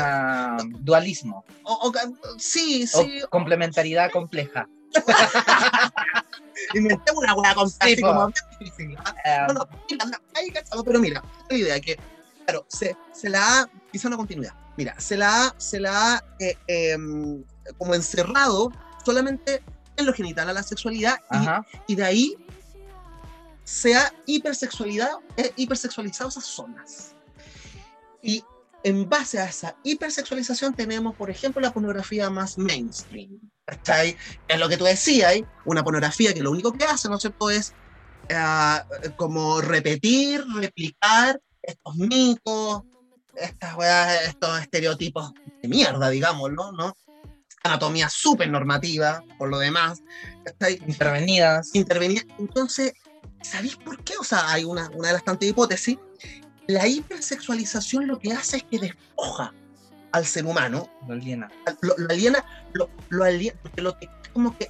[0.84, 1.44] dualismo.
[1.64, 1.92] O, o-
[2.38, 4.68] sí, O sí, complementariedad compleja.
[6.74, 8.06] inventé una hueá así po.
[8.08, 8.96] como difícil.
[9.04, 9.14] ¿ah?
[9.24, 11.98] Eh, No, pero mira, la idea que,
[12.44, 16.24] claro, se, se la ha, quizá una continuidad, mira, se la ha, se la ha
[16.40, 17.42] eh, em,
[17.76, 18.72] como encerrado
[19.04, 19.62] solamente
[19.96, 21.18] en lo genital a la sexualidad
[21.86, 22.36] y, y de ahí
[23.64, 27.12] se ha hipersexualidad, eh, hipersexualizado esas zonas.
[28.22, 28.42] Y
[28.84, 33.40] en base a esa hipersexualización tenemos, por ejemplo, la pornografía más mainstream.
[33.64, 34.16] ¿Cachai?
[34.46, 35.44] Es lo que tú decías, ¿eh?
[35.64, 37.74] una pornografía que lo único que hace, ¿no es cierto?, es
[38.30, 38.86] ah,
[39.16, 42.82] como repetir, replicar estos mitos,
[43.36, 46.96] estas weas, estos estereotipos de mierda, digámoslo, ¿no?
[47.62, 50.00] Anatomía súper normativa, por lo demás.
[50.44, 50.80] ¿cachai?
[50.86, 51.70] Intervenidas.
[51.74, 52.22] intervenía.
[52.38, 52.94] Entonces,
[53.42, 54.14] ¿sabéis por qué?
[54.18, 55.98] O sea, hay una, una de las tantas hipótesis.
[56.68, 59.52] La hipersexualización lo que hace es que despoja
[60.12, 61.50] al ser humano, Lo aliena.
[61.82, 64.68] lo, lo aliena, lo, lo aliena, porque lo que es como que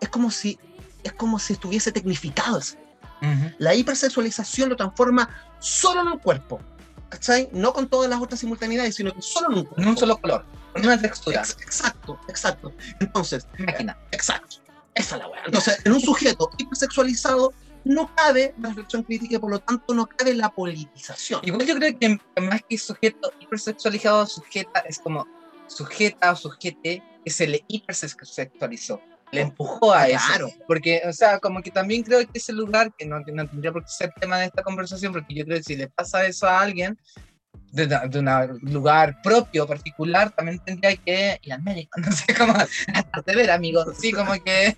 [0.00, 0.58] es como si
[1.02, 2.58] es como si estuviese tecnificado.
[2.58, 2.76] ese.
[3.22, 3.50] Ujú.
[3.58, 6.60] La hipersexualización lo transforma solo en un cuerpo,
[7.08, 7.48] ¿cachai?
[7.52, 9.82] No con todas las otras simultaneidades, sino que solo en un cuerpo.
[9.82, 10.44] En un solo color.
[10.74, 11.40] En una textura.
[11.40, 12.72] Ex- exacto, exacto.
[13.00, 13.96] Entonces, Máquina.
[14.12, 14.56] Exacto.
[14.94, 15.42] Esa es la weá.
[15.46, 17.52] Entonces, en un sujeto hipersexualizado
[17.88, 21.40] no cabe la reflexión crítica y por lo tanto no cabe la politización.
[21.42, 25.26] Igual yo creo que más que sujeto hipersexualizado, sujeta es como
[25.66, 29.00] sujeta o sujete que se le hipersexualizó.
[29.30, 30.24] Le empujó a eso.
[30.26, 30.48] Claro.
[30.66, 33.72] Porque, o sea, como que también creo que ese lugar, que no, que no tendría
[33.72, 36.46] por qué ser tema de esta conversación, porque yo creo que si le pasa eso
[36.46, 36.98] a alguien
[37.72, 42.00] de, de un lugar propio, particular, también tendría que ir al médico.
[42.08, 43.84] No sé cómo hacerte ver, amigo.
[43.94, 44.76] Sí, como que.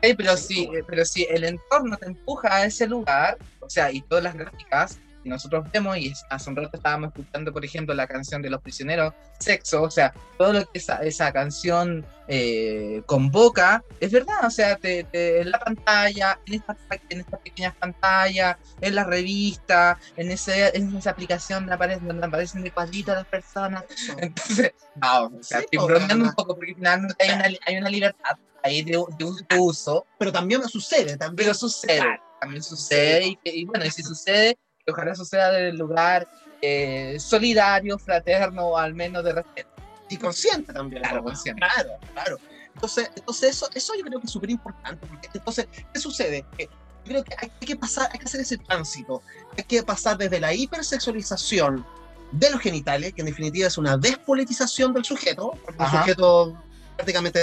[0.00, 4.24] Pero sí, pero sí, el entorno te empuja a ese lugar, o sea, y todas
[4.24, 8.50] las gráficas nosotros vemos, y hace un rato estábamos escuchando, por ejemplo, la canción de
[8.50, 14.44] los prisioneros, sexo, o sea, todo lo que esa, esa canción eh, convoca, es verdad,
[14.46, 16.76] o sea, te, te- en la pantalla, en estas
[17.10, 22.26] en estas pequeñas pantallas, en la revista, en, ese, en esa aplicación donde aparecen, donde
[22.26, 23.84] aparecen de cuadritos las personas,
[24.18, 27.90] entonces, no, o sea, Sí, estoy bromeando un poco, porque finalmente hay una, hay una
[27.90, 31.36] libertad ahí de, de un uso, Pero también sucede, también.
[31.36, 36.28] pero sucede, también sucede, y, y bueno, y si sucede, que ojalá suceda del lugar
[36.60, 39.70] eh, solidario, fraterno, o al menos de respeto.
[40.08, 41.02] y consciente también.
[41.02, 41.60] Claro, consciente.
[41.60, 42.38] Claro, claro.
[42.74, 45.06] Entonces, entonces eso, eso yo creo que es súper importante.
[45.06, 46.44] Porque entonces, ¿qué sucede?
[46.56, 46.70] Que yo
[47.04, 49.22] creo que hay, que pasar, hay que hacer ese tránsito.
[49.56, 51.84] Hay que pasar desde la hipersexualización
[52.32, 56.62] de los genitales, que en definitiva es una despolitización del sujeto, un sujeto
[56.96, 57.38] prácticamente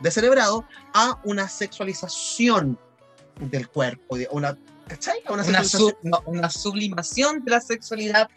[0.00, 2.78] descerebrado, a una sexualización
[3.40, 5.20] del cuerpo, una, ¿cachai?
[5.28, 8.28] Una Una, sub- no, una sublimación de la sexualidad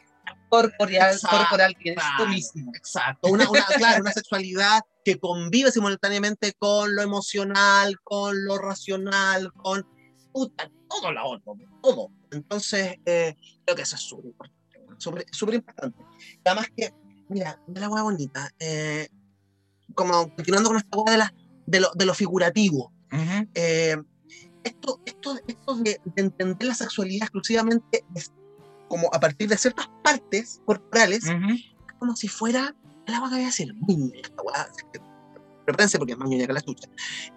[0.49, 1.37] corporal, Exacto.
[1.37, 2.71] corporal que eres tú mismo.
[2.75, 9.53] Exacto, una, una, claro, una sexualidad que convive simultáneamente con lo emocional, con lo racional,
[9.53, 9.85] con...
[10.31, 12.11] Puta, todo lo otro, todo.
[12.31, 13.35] Entonces, eh,
[13.65, 15.99] creo que eso es súper importante, súper importante.
[16.45, 16.93] Además que,
[17.29, 19.07] mira, de la hueá bonita, eh,
[19.95, 21.33] como continuando con esta hueá de, la,
[21.65, 22.93] de, lo, de lo figurativo,
[23.55, 23.97] eh,
[24.63, 28.31] esto, esto, esto de, entender la sexualidad exclusivamente es
[28.87, 31.23] como a partir de ciertas partes corporales,
[31.99, 33.73] como si fuera la vaca a decir,
[34.15, 34.69] esta weá,
[35.65, 36.89] porque es más ñoña que la chucha,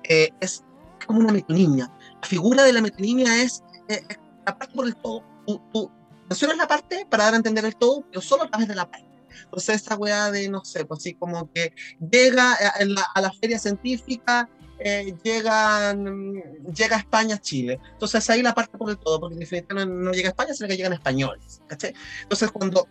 [0.05, 0.65] eh, es
[1.07, 1.93] como una metoniña.
[2.21, 4.03] La figura de la metoniña es, eh,
[4.47, 5.25] la parte por el todo.
[5.73, 5.91] Tú,
[6.29, 8.91] mencionas la parte para dar a entender el todo, pero solo a través de la
[8.91, 9.09] parte.
[9.45, 11.75] Entonces, esa weá de, no sé, pues sí, como que
[12.11, 14.49] llega a la, feria científica,
[14.85, 17.81] eh, llega, llega a España, Chile.
[17.93, 20.77] Entonces ahí la parte por el todo, porque definitivamente no, llega a España, sino que
[20.77, 21.63] llegan españoles.
[21.67, 21.95] ¿cachai?
[22.23, 22.89] Entonces cuando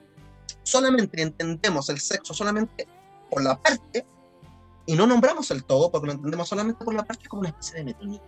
[0.63, 2.87] solamente entendemos el sexo solamente
[3.29, 4.05] por la parte
[4.85, 7.77] y no nombramos el todo porque lo entendemos solamente por la parte como una especie
[7.77, 8.21] de metonímia.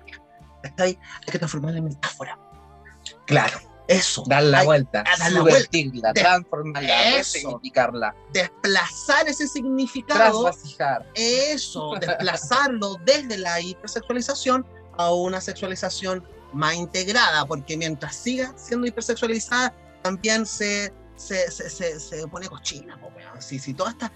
[0.77, 0.97] Hay
[1.29, 2.39] que transformarla en metáfora.
[3.25, 3.72] Claro.
[3.87, 4.23] Eso.
[4.27, 5.03] Dar la vuelta.
[5.19, 6.13] Dar la vuelta.
[6.13, 7.23] Transformarla.
[7.23, 8.15] Significarla.
[8.31, 10.43] Desplazar ese significado.
[10.43, 11.09] Trasvasijar.
[11.15, 11.93] Eso.
[11.99, 14.65] Desplazarlo desde la hipersexualización
[14.97, 17.45] a una sexualización más integrada.
[17.45, 22.99] Porque mientras siga siendo hipersexualizada, también se se, se, se, pone cochina,
[23.39, 24.11] Si, si toda esta,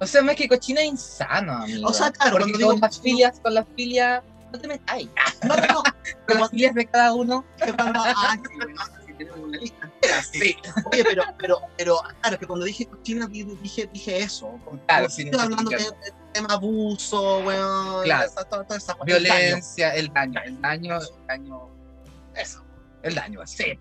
[0.00, 1.88] O sea, más que cochina es insano, amigo.
[1.88, 4.22] O sea, claro, Porque con las filias, con las filias,
[4.54, 5.08] no te metáis.
[5.42, 5.82] No, no, no.
[6.40, 7.44] las filias de cada uno.
[7.78, 8.36] ah,
[9.36, 10.56] una lista entera, sí.
[10.92, 14.58] Oye, pero, pero, pero, claro, que cuando dije cochina dije, dije eso.
[14.86, 15.22] Claro, sí.
[15.22, 18.04] Estoy hablando de, de, tema abuso, weón.
[18.04, 18.26] Claro.
[18.26, 20.40] Esa, toda, toda esa, Violencia, el daño.
[20.44, 21.68] El daño, el daño.
[22.34, 22.64] Eso.
[23.02, 23.56] El daño, así.
[23.56, 23.78] Sí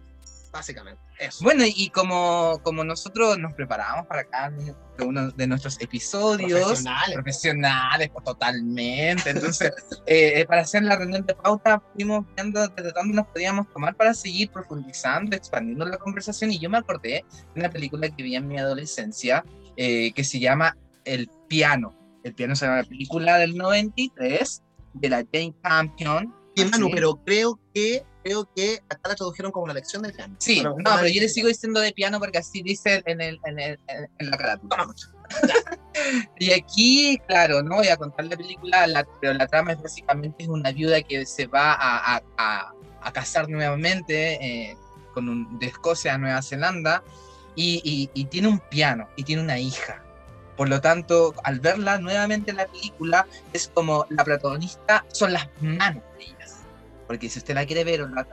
[0.53, 1.01] básicamente.
[1.23, 1.43] Eso.
[1.43, 4.51] Bueno, y como, como nosotros nos preparamos para cada
[4.99, 9.29] uno de nuestros episodios profesionales, profesionales pues, totalmente.
[9.29, 9.71] Entonces,
[10.05, 13.95] eh, eh, para hacer la reunión de pauta, fuimos viendo desde dónde nos podíamos tomar
[13.95, 16.51] para seguir profundizando, expandiendo la conversación.
[16.51, 19.45] Y yo me acordé de una película que vi en mi adolescencia
[19.77, 21.95] eh, que se llama El Piano.
[22.23, 24.61] El Piano se llama la película del 93
[24.93, 26.33] de la Jane Campion.
[26.71, 30.35] Manu, pero creo que creo que acá la tradujeron como la lección del piano.
[30.39, 33.59] Sí, no, pero yo le sigo diciendo de piano porque así dice en, el, en,
[33.59, 33.79] el,
[34.17, 34.87] en la carátula.
[36.39, 40.43] y aquí, claro, no voy a contar la película, la, pero la trama es básicamente
[40.43, 44.77] es una viuda que se va a, a, a, casar nuevamente eh,
[45.13, 47.03] con un, de Escocia a Nueva Zelanda
[47.55, 50.01] y, y, y tiene un piano y tiene una hija.
[50.55, 55.49] Por lo tanto, al verla nuevamente en la película, es como la protagonista son las
[55.61, 56.32] manos de ella
[57.13, 58.25] porque si usted la quiere ver o la,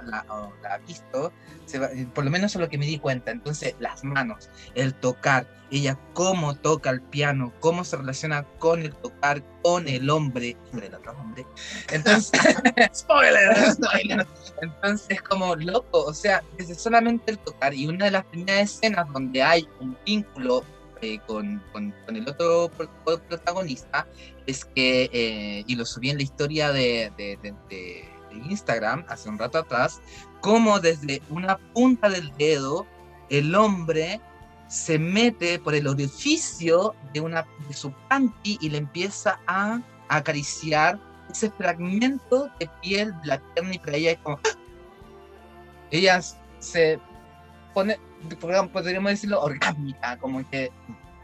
[0.70, 1.34] ha visto,
[2.14, 3.30] por lo menos es lo que me di cuenta.
[3.30, 8.94] Entonces, las manos, el tocar, ella cómo toca el piano, cómo se relaciona con el
[8.94, 11.44] tocar con el hombre, el otro hombre.
[11.92, 12.40] Entonces,
[12.94, 14.26] spoiler, spoiler.
[14.62, 19.06] Entonces, como loco, o sea, desde solamente el tocar y una de las primeras escenas
[19.12, 20.64] donde hay un vínculo
[21.02, 22.70] eh, con, con, el otro
[23.28, 24.06] protagonista
[24.46, 27.38] es que, eh, y lo subí en la historia de, de,
[27.68, 30.00] de Instagram hace un rato atrás,
[30.40, 32.86] como desde una punta del dedo
[33.28, 34.20] el hombre
[34.68, 40.98] se mete por el orificio de, una, de su panty y le empieza a, acariciar
[41.30, 43.40] ese fragmento de piel la
[43.72, 44.36] y para ella como...
[44.36, 44.58] ¡ah!
[45.92, 46.20] Ella
[46.58, 47.00] se
[47.74, 47.98] pone,
[48.72, 50.70] podríamos decirlo, orgánica, como que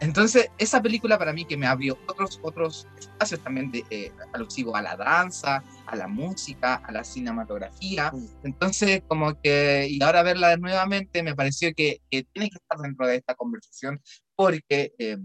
[0.00, 4.76] entonces, esa película para mí que me abrió otros, otros espacios también de, eh, alusivo
[4.76, 8.12] a la danza, a la música, a la cinematografía.
[8.12, 8.26] Mm.
[8.44, 13.16] Entonces, como que, y ahora verla nuevamente, me pareció que, tiene que estar dentro de
[13.16, 14.02] esta conversación
[14.34, 15.16] porque eh,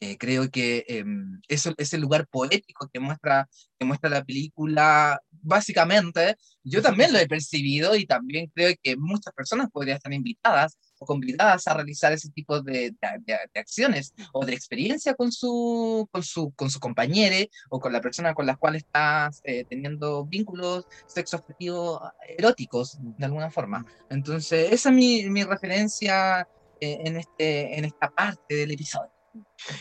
[0.00, 5.20] eh, creo que em, eso es el lugar poético que muestra, que muestra la película.
[5.30, 10.76] Básicamente, yo también lo he percibido y también creo que muchas personas podrían estar invitadas
[10.98, 16.52] convidadas a realizar ese tipo de, de, acciones o de experiencia con su, con su,
[16.52, 17.24] con su compañero
[17.70, 22.00] o con la persona con la cual estás eh, teniendo vínculos sexoafectivos
[22.36, 23.84] eróticos de alguna forma.
[24.10, 26.48] Entonces, esa es mi, mi referencia
[26.80, 29.10] eh, en, este, en esta parte del episodio.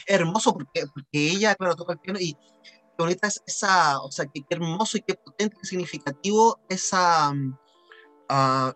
[0.08, 4.26] Hermoso porque, porque ella, claro, toca el piano y qué bonita es esa, o sea,
[4.26, 8.72] qué, hermoso y qué potente y significativo esa, uh,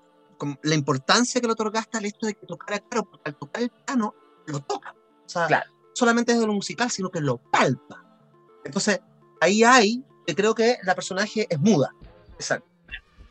[0.63, 3.69] la importancia que le otorgaste al hecho de que tocara claro, porque al tocar el
[3.69, 4.13] piano
[4.45, 4.95] lo toca.
[5.25, 5.71] O sea, claro.
[5.93, 8.03] solamente desde lo musical, sino que lo palpa.
[8.63, 8.99] Entonces,
[9.41, 11.93] ahí hay, que creo que la personaje es muda.
[12.35, 12.67] Exacto.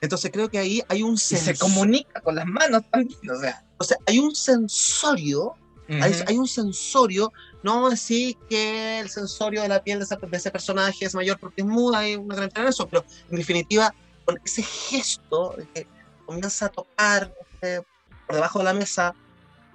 [0.00, 1.56] Entonces creo que ahí hay un sensor.
[1.56, 3.62] se comunica con las manos también, o sea.
[3.78, 5.54] O sea, hay un sensorio,
[5.88, 7.30] hay, hay, un sensorio,
[7.62, 11.38] no decir que el sensorio de la piel de ese, de ese, personaje es mayor
[11.38, 13.94] porque es muda, hay una gran eso, pero en definitiva
[14.24, 15.86] con ese gesto que
[16.26, 17.80] comienza a tocar eh,
[18.26, 19.14] por debajo de la mesa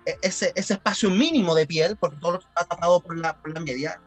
[0.05, 3.53] e, ese, ese espacio mínimo de piel, porque todo lo está tapado por la, por
[3.53, 3.99] la media,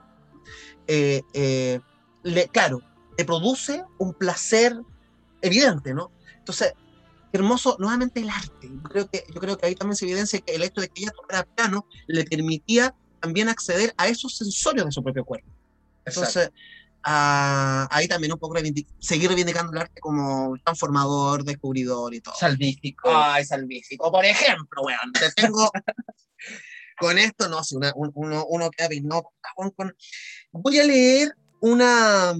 [0.87, 1.81] eh, eh,
[2.23, 2.83] le, claro,
[3.17, 4.77] le produce un placer
[5.41, 6.11] evidente, ¿no?
[6.39, 6.75] Entonces,
[7.33, 8.69] hermoso nuevamente el arte.
[8.71, 11.03] Yo creo que, yo creo que ahí también se evidencia que el hecho de que
[11.03, 15.49] ella tocara piano le permitía también acceder a esos sensorios de su propio cuerpo.
[16.05, 16.51] Entonces,
[17.05, 18.57] ah, ahí también un poco
[18.99, 22.35] seguir reivindicando el arte como transformador, descubridor y todo.
[22.35, 23.11] Salvífico.
[23.15, 24.11] Ay, salvífico.
[24.11, 25.71] Por ejemplo, weón, te tengo
[26.99, 29.23] con esto, no sé, uno, uno queda no,
[29.55, 29.95] con,
[30.53, 32.35] voy a leer una,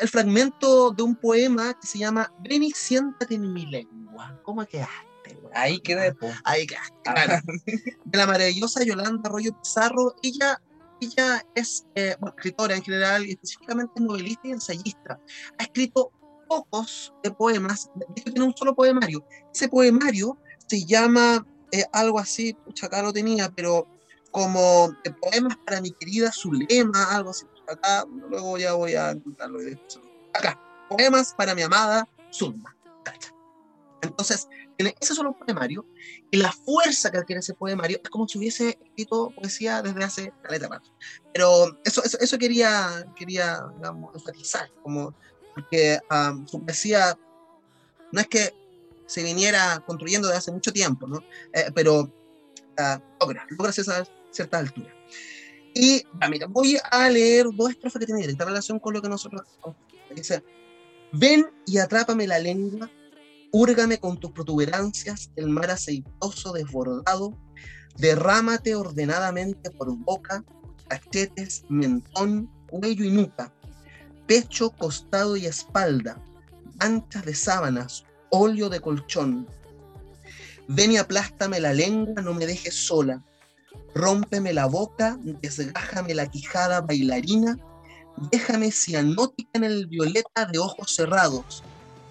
[0.00, 4.40] el fragmento de un poema que se llama Ven y siéntate en mi lengua.
[4.42, 5.38] ¿Cómo quedaste?
[5.54, 6.14] Ahí quedé,
[6.44, 7.42] Ahí quedaste, claro.
[8.04, 10.60] de la maravillosa Yolanda Arroyo Pizarro, ella
[11.00, 15.20] ella es eh, escritora en general y específicamente novelista y ensayista.
[15.58, 16.12] Ha escrito
[16.48, 19.24] pocos de poemas, de hecho tiene un solo poemario.
[19.54, 20.36] Ese poemario
[20.66, 23.86] se llama eh, algo así, pucha, acá lo tenía, pero
[24.30, 27.46] como poemas para mi querida Zulema, algo así.
[27.68, 29.60] Acá, luego ya voy a encontrarlo.
[30.34, 32.74] Acá, poemas para mi amada Zulma.
[34.02, 34.48] Entonces,
[34.80, 35.84] tiene ese solo poemario
[36.30, 40.32] y la fuerza que adquiere ese poemario es como si hubiese escrito poesía desde hace
[40.42, 40.90] caleta rato.
[41.34, 45.14] Pero eso, eso, eso, quería, quería digamos, enfatizar, como,
[45.54, 45.98] porque
[46.46, 47.18] su poesía
[48.10, 48.54] no es que
[49.04, 51.22] se viniera construyendo desde hace mucho tiempo, ¿no?
[51.52, 54.94] Eh, pero uh, logra, logra esa cierta altura.
[55.74, 59.10] Y ah, mira, voy a leer dos estrofas que tienen directa relación con lo que
[59.10, 59.42] nosotros
[60.14, 60.42] dice,
[61.12, 62.90] ven y atrápame la lengua
[63.52, 67.36] Úrgame con tus protuberancias el mar aceitoso desbordado,
[67.96, 70.44] derrámate ordenadamente por boca,
[70.86, 73.52] cachetes, mentón, cuello y nuca,
[74.28, 76.22] pecho, costado y espalda,
[76.78, 79.48] anchas de sábanas, óleo de colchón.
[80.68, 83.24] Ven y aplástame la lengua, no me dejes sola.
[83.96, 87.58] Rómpeme la boca, desgájame la quijada bailarina,
[88.30, 91.64] déjame cianótica en el violeta de ojos cerrados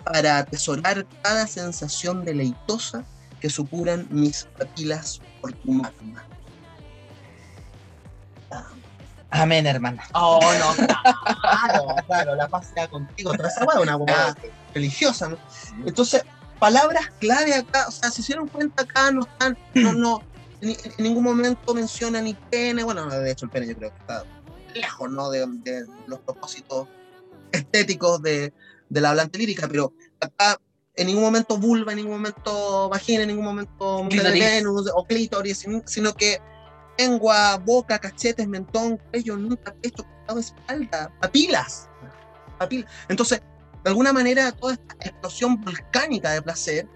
[0.09, 3.05] para atesorar cada sensación deleitosa
[3.39, 6.25] que supuran mis papilas por tu magma.
[9.29, 10.03] Amén, hermana.
[10.15, 10.87] Oh, no,
[11.41, 13.31] claro, claro, la paz sea contigo.
[13.37, 14.35] Pero esa es una buena
[14.73, 15.37] religiosa, ¿no?
[15.85, 16.23] Entonces,
[16.57, 20.23] palabras clave acá, o sea, si se dieron cuenta acá, no están, no, no,
[20.61, 24.23] en, ningún momento menciona ni pene, bueno, de hecho el pene yo creo que está
[24.73, 25.29] lejos, ¿no?
[25.29, 26.87] de los propósitos
[27.51, 28.51] estéticos de,
[28.89, 30.59] de la hablante lírica, pero acá
[30.95, 36.13] en ningún momento vulva, en ningún momento vagina, en ningún momento Venus o clítoris, sino
[36.13, 36.39] que
[36.97, 41.89] lengua, boca, cachetes, mentón, cuello, nunca, pecho, costado, espalda, papilas.
[42.57, 42.91] papilas.
[43.07, 43.41] Entonces,
[43.83, 46.87] de alguna manera, toda esta explosión volcánica de placer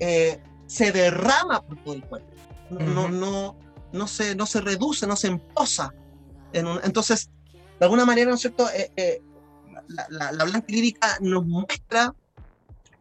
[0.00, 2.30] eh, se derrama por todo el cuerpo.
[2.70, 3.56] No, no,
[3.92, 5.92] no, se, no se reduce, no se emposa.
[6.54, 7.28] En entonces,
[7.78, 8.68] de alguna manera, ¿no es cierto?
[8.70, 9.22] Eh, eh,
[9.88, 12.14] la, la, blanca lírica nos muestra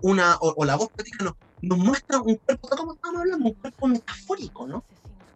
[0.02, 3.88] una, o, la voz poética nos, nos, muestra un cuerpo, como estamos hablando, un cuerpo
[3.88, 4.84] metafórico, ¿no?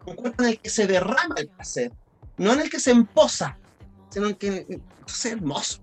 [0.06, 1.92] Un cuerpo en el que se derrama el placer,
[2.36, 3.56] no en el que se emposa,
[4.10, 5.80] sino en que es hermoso.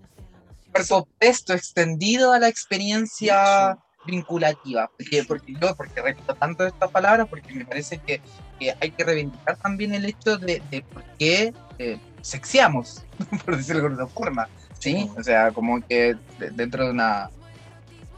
[0.71, 7.27] Cuerpo esto extendido a la experiencia vinculativa, porque, porque yo, porque repito tanto estas palabras,
[7.27, 8.21] porque me parece que,
[8.59, 13.03] que hay que reivindicar también el hecho de, de por qué eh, sexiamos,
[13.45, 14.47] por decirlo de alguna forma.
[14.85, 17.31] Sí, o sea, como que dentro de una,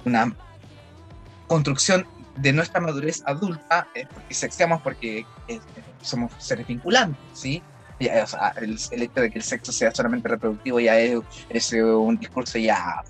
[0.04, 0.36] una
[1.48, 2.06] construcción
[2.36, 5.62] de nuestra madurez adulta, eh, porque sexeamos porque eh,
[6.02, 7.64] somos seres vinculantes, ¿sí?
[8.02, 12.58] o sea, el, hecho de que el sexo sea solamente reproductivo ya es un discurso
[12.58, 13.02] ya...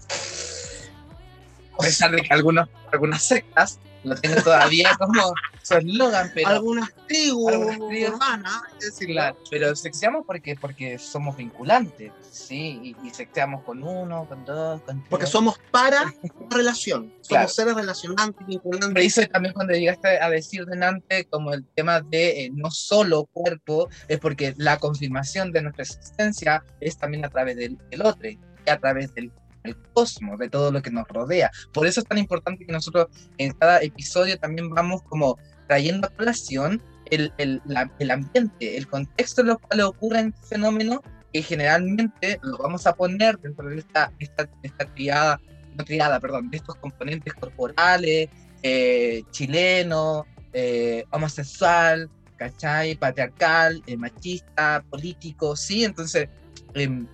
[1.80, 6.48] A pesar de que algunos, algunas sectas lo tiene todavía como su eslogan, pero...
[6.48, 8.62] Algunas tribus urbanas,
[9.00, 12.96] claro, pero sexeamos porque, porque somos vinculantes, ¿sí?
[13.04, 15.10] Y, sexeamos con uno, con dos, con tres.
[15.10, 16.14] Porque somos para
[16.50, 18.90] relación, somos seres relacionantes, vinculantes.
[18.94, 23.26] Pero eso también cuando llegaste a decir delante como el tema de eh, no solo
[23.26, 28.30] cuerpo, es porque la confirmación de nuestra existencia es también a través del, del otro,
[28.30, 29.32] y a través del
[29.68, 31.52] el cosmos, de todo lo que nos rodea.
[31.74, 33.08] Por eso es tan importante que nosotros
[33.38, 35.38] en cada episodio también vamos como
[35.68, 37.62] trayendo a colación el, el,
[38.00, 41.02] el ambiente, el contexto en el cual ocurre el fenómeno
[41.34, 45.40] que generalmente lo vamos a poner dentro de esta, esta, esta triada,
[45.76, 48.30] no triada, perdón, de estos componentes corporales,
[48.64, 52.96] eh, chileno, eh, homosexual, ¿cachai?
[52.96, 55.84] Patriarcal, eh, machista, político, ¿sí?
[55.84, 56.30] Entonces,
[56.74, 57.08] em,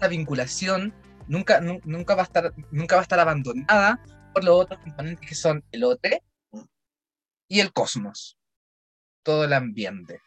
[0.00, 0.92] la vinculación
[1.28, 4.00] nunca, nu- nunca, va a estar, nunca va a estar abandonada
[4.32, 6.10] por los otros componentes que son el otro
[7.48, 8.36] y el cosmos.
[9.22, 10.20] Todo el ambiente.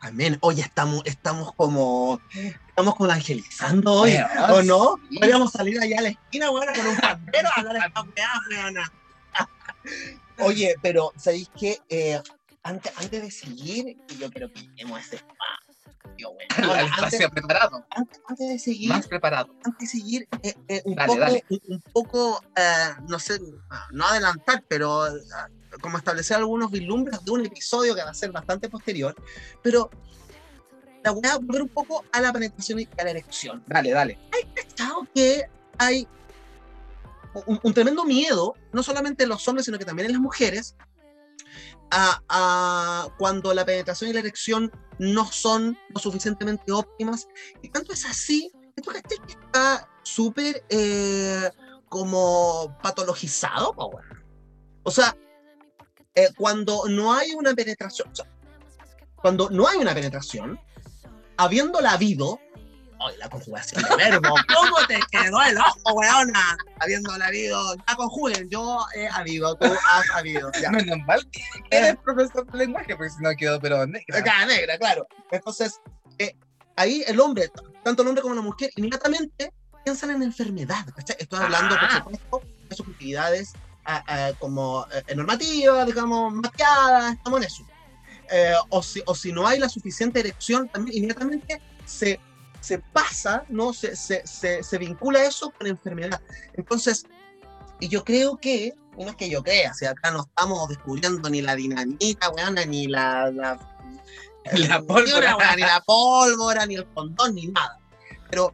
[0.00, 0.36] Amén.
[0.40, 2.20] Oye, estamos, estamos como,
[2.68, 4.96] estamos como evangelizando hoy, Weón, ¿o no?
[5.10, 5.18] sí.
[5.18, 8.92] Podríamos salir allá a la esquina, weón, con un pandero a hablar esta weá.
[10.38, 11.78] Oye, pero, ¿sabéis qué?
[11.88, 12.20] Eh,
[12.62, 15.65] antes, antes de seguir, yo quiero que lleguemos a ese espacio,
[16.62, 19.54] Ahora, antes, preparado, antes, antes de seguir, más preparado.
[19.64, 21.44] antes de seguir, eh, eh, un, Dale, poco, dale.
[21.68, 23.38] Un, poco, eh, no sé,
[23.92, 25.20] no adelantar, pero eh,
[25.80, 29.14] como establecer algunos vislumbres de un episodio que va a ser bastante posterior,
[29.62, 29.90] pero
[31.04, 33.62] la voy a volver un poco a la penetración y a la erección.
[33.66, 34.18] Dale, dale.
[34.54, 35.44] Cachado que
[35.78, 36.08] hay
[37.46, 40.76] un, un tremendo miedo, no solamente en los hombres, sino que también en las mujeres,
[41.90, 47.28] a, cuando la penetración y la erección no son lo suficientemente óptimas.
[47.62, 51.50] Y tanto es así, cachai que está súper eh,
[51.88, 53.74] como patologizado.
[54.82, 55.16] O sea,
[56.14, 58.26] eh, cuando no hay una penetración, o sea,
[59.16, 60.58] cuando no hay una penetración,
[61.36, 62.40] habiéndola habido,
[62.98, 64.34] Ay, la conjugación de verbo.
[64.54, 66.56] ¿Cómo te quedó el ojo, weona?
[66.80, 67.74] Habiéndola habido.
[67.86, 68.48] Ya conjuguen.
[68.48, 70.50] Yo he habido, tú has habido.
[70.60, 70.70] Ya.
[70.70, 74.18] Menos mal que eres profesor de lenguaje, porque si no quedó pero negra.
[74.18, 75.06] Acá, negra, claro.
[75.30, 75.80] Entonces,
[76.18, 76.34] eh,
[76.76, 77.50] ahí el hombre,
[77.84, 79.52] tanto el hombre como la mujer, inmediatamente
[79.84, 80.84] piensan en enfermedad.
[80.94, 81.16] ¿cachai?
[81.18, 82.02] Estoy hablando, Ah.
[82.02, 83.52] por supuesto, de subjetividades
[83.84, 87.62] ah, ah, como eh, normativas, digamos, mapeadas, estamos en eso.
[88.32, 92.18] Eh, o, si, o si no hay la suficiente erección, también inmediatamente se,
[92.66, 93.72] se pasa, ¿no?
[93.72, 96.20] Se, se, se, se vincula eso con enfermedad.
[96.54, 97.04] Entonces,
[97.78, 101.42] y yo creo que, no es que yo crea, si acá no estamos descubriendo ni
[101.42, 103.56] la dinamita, weona, ni la, la
[104.88, 105.36] pólvora.
[105.54, 107.78] ni la pólvora, ni el condón, ni nada.
[108.30, 108.52] Pero,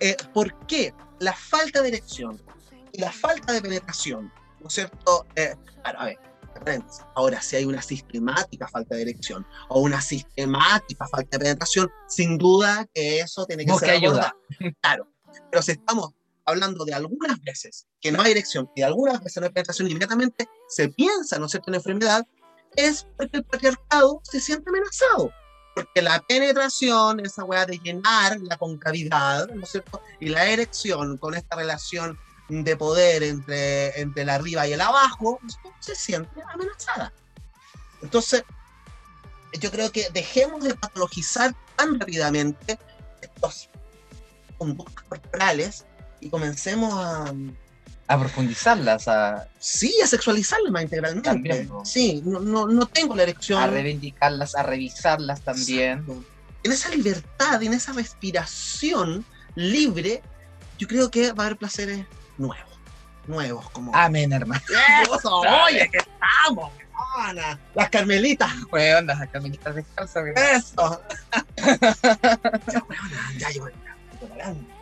[0.00, 2.38] eh, ¿por qué la falta de erección
[2.92, 4.30] y la falta de penetración,
[4.60, 5.26] ¿no es cierto?
[5.36, 6.18] Eh, claro, a ver,
[7.14, 12.38] ahora si hay una sistemática falta de erección o una sistemática falta de penetración, sin
[12.38, 14.08] duda que eso tiene que Busca ser ayuda.
[14.10, 14.38] abordado.
[14.82, 15.08] Claro,
[15.50, 16.10] pero si estamos
[16.44, 19.88] hablando de algunas veces que no hay erección y de algunas veces no hay penetración,
[19.88, 22.26] inmediatamente se piensa, ¿no es cierto?, en enfermedad,
[22.76, 25.30] es porque el patriarcado se siente amenazado.
[25.74, 30.00] Porque la penetración, esa weá de llenar la concavidad, ¿no es cierto?
[30.18, 32.18] Y la erección con esta relación
[32.48, 35.38] de poder entre, entre el arriba y el abajo,
[35.80, 37.12] se siente amenazada.
[38.02, 38.44] Entonces,
[39.60, 42.78] yo creo que dejemos de patologizar tan rápidamente
[43.20, 43.68] estos
[44.56, 45.84] conductas corporales
[46.20, 47.32] y comencemos a,
[48.08, 51.28] A profundizarlas, a, sí, a sexualizarlas más integralmente.
[51.28, 51.84] También, ¿no?
[51.84, 53.62] Sí, no, no, no tengo la erección.
[53.62, 55.98] a reivindicarlas, a revisarlas también.
[55.98, 56.24] Exacto.
[56.64, 59.24] En esa libertad, en esa respiración
[59.54, 60.22] libre,
[60.78, 62.06] yo creo que va a haber placeres
[62.38, 62.78] nuevos.
[63.26, 63.94] Nuevos, como.
[63.94, 64.62] Amén, hermano.
[65.02, 65.40] ¡Eso!
[65.66, 66.72] ¡Oye, que estamos!
[67.18, 67.58] weona!
[67.74, 68.50] Las carmelitas.
[68.72, 70.24] Weón, las carmelitas descalzas.
[70.34, 71.02] ¡Eso!
[71.78, 73.68] ya, weona, ya, yo.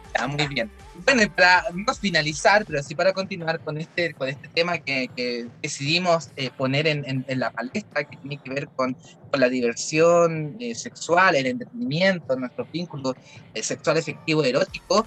[0.07, 0.71] Está muy bien.
[1.05, 5.47] Bueno, para no finalizar, pero sí para continuar con este, con este tema que, que
[5.61, 8.95] decidimos eh, poner en, en- en la palestra, que tiene que ver con,
[9.31, 13.15] con la diversión eh, sexual, el entretenimiento, nuestros vínculos
[13.53, 15.07] eh, sexual efectivo erótico,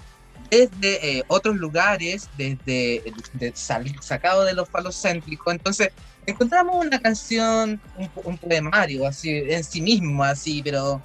[0.50, 5.54] desde eh, otros lugares, desde de sal- sacado de los falocéntricos.
[5.54, 5.90] Entonces,
[6.26, 11.02] encontramos una canción, un, un poemario, así, en sí mismo, así, pero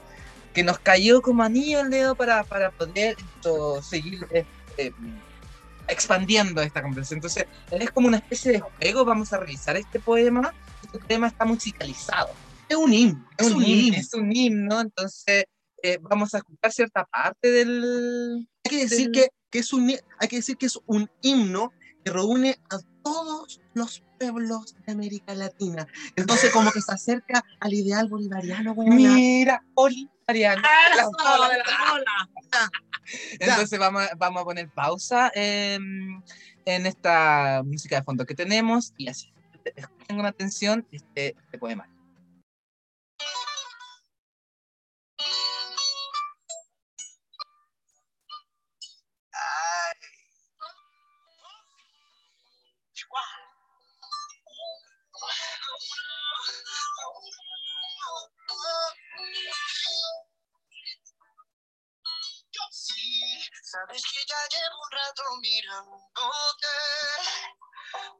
[0.53, 4.45] que nos cayó como anillo al dedo para, para poder esto, seguir eh,
[4.78, 4.92] eh,
[5.88, 7.18] expandiendo esta conversación.
[7.18, 10.55] Entonces, es como una especie de juego, vamos a revisar este poema.
[10.82, 12.30] Este poema está musicalizado.
[12.68, 13.28] Es un himno.
[13.36, 15.45] Es un, himno, es un himno, entonces
[15.85, 18.49] eh, vamos a escuchar cierta parte del...
[18.64, 21.72] Hay que decir del- que, que es un, hay que decir que es un himno
[22.05, 25.87] que reúne a todos los pueblos de América Latina.
[26.16, 28.95] Entonces, como que se acerca al ideal bolivariano, weona.
[28.97, 30.62] Mira, bolivariano.
[30.95, 31.11] ¡Eso!
[31.22, 32.30] La la ola!
[33.39, 36.22] Entonces vamos, a- vamos a poner pausa en,
[36.64, 39.30] en esta música de fondo que tenemos y así.
[40.09, 41.89] Con atención este, este poema.
[63.74, 66.74] Sabes que ya llevo un rato mirándote.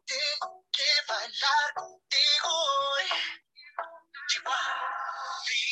[0.05, 3.05] Tengo que bailar contigo hoy.
[5.47, 5.63] Vi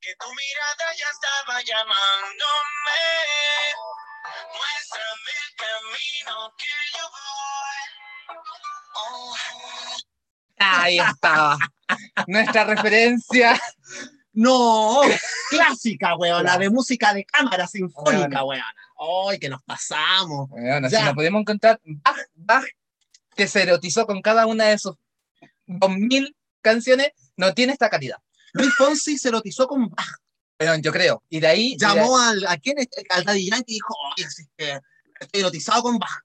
[0.00, 3.02] que tu mirada ya estaba llamándome.
[4.54, 7.80] Muéstrame el camino que yo voy.
[8.94, 9.36] Oh.
[10.60, 11.58] Ahí estaba.
[12.28, 13.60] Nuestra referencia.
[14.34, 15.00] No,
[15.50, 18.85] clásica, weona, de música de cámara sinfónica, weona.
[18.98, 20.48] Ay, que nos pasamos.
[20.48, 21.04] Bueno, si Ya.
[21.06, 22.64] nos podemos encontrar Bach, Bach,
[23.34, 24.94] que se erotizó con cada una de sus
[25.66, 28.18] 2000 canciones, no tiene esta calidad.
[28.52, 30.06] Luis Fonsi se erotizó con Bach.
[30.56, 31.22] Pero yo creo.
[31.28, 31.66] Y de ahí.
[31.72, 32.76] y de- Llamó al, ¿a quién?
[33.10, 34.80] al Daddy Yankee y dijo, oye, si es que
[35.20, 36.22] estoy erotizado con Bach.